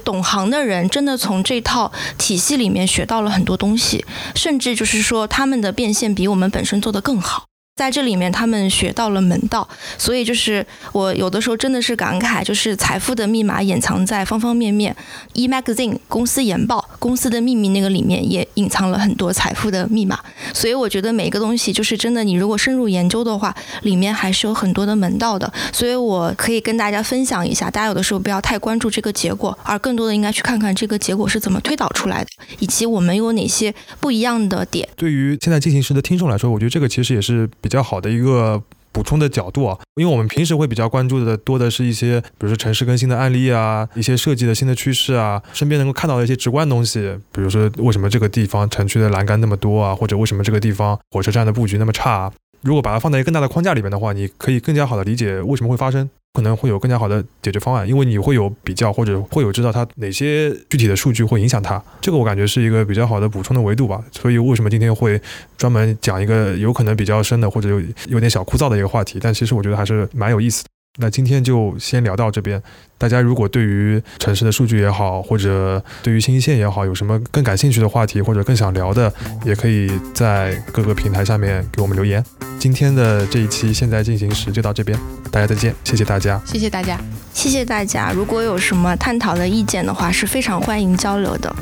[0.04, 7.44] 懂行的人真的从这套体系里面学到了很多东西，甚至就是说他们的变现比我们本身做得更好。”
[7.76, 9.68] 在这里面，他们学到了门道，
[9.98, 14.96] 所以就是我有的时候真的是感慨，就是财富的密码隐藏在方方面面。
[15.34, 20.18] E Magazine 公司研报公司的秘密那个里面也隐藏了很多财富的密码，
[20.54, 25.52] 所以我觉得每个东西就是真的，你如果深入研究的话，里面还是有很多的门道的。
[25.70, 34.88] 所以我可以跟大家分享一下，大家有的时候不要太关注这个结果，而更多的应该去看看这个结果是怎么推导出来的，以及我们有哪些不一样的点。
[34.96, 37.46] 对于现在进行时的听众来说，我觉得这个其实也是。
[37.66, 38.62] 比较好的一个
[38.92, 52.12] 补充的角度啊，因为我们平时会比较关注的多的是一些，比如说城市更新的案例啊，一些设计的新的趋势啊，身边能够看到的一些直观东西，比如说为什么这个地方城区的栏杆那么多啊，或者为什么这个地方火车站的布局那么差。
[52.12, 61.82] 啊如果把它放在一个更大的框架里面的话，你可以更加好的理解为什么会发生，可能会有更加好的解决方案，因为你会有比较或者会有知道它哪些具体的数据会影响它。
[62.02, 64.04] 这个我感觉是一个比较好的补充的维度吧。
[64.12, 65.18] 所以为什么今天会
[65.56, 70.75] 专门讲一个有可能比较深的或者有有点小枯燥的一个话题，但其实我觉得还是蛮有意思的。
[70.98, 72.62] 那今天就先聊到这边。
[72.98, 79.12] 大家如果对于城市的数据也好，或者对于新一线也好，有什么更感兴趣的话题，或者更想聊的，
[79.44, 82.24] 也可以在各个平台上面给我们留言。
[82.58, 84.98] 今天的这一期现在进行时就到这边，
[85.30, 86.98] 大家再见，谢谢大家，谢谢大家，
[87.34, 88.12] 谢谢大家。
[88.12, 91.54] 如果有什么探讨的意见的话，是非常欢迎交流的。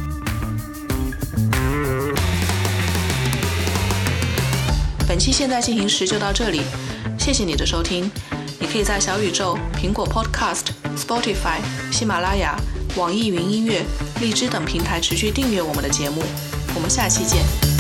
[5.09, 6.63] 本期现在进行时就到这里，
[7.19, 8.09] 谢谢你的收听。
[8.65, 11.61] 也可以在小宇宙、苹果 Podcast、Spotify、
[11.93, 12.57] 喜马拉雅、
[12.97, 13.85] 网易云音乐、
[14.23, 16.23] 荔枝等平台持续订阅我们的节目。
[16.75, 17.74] 我们下期见。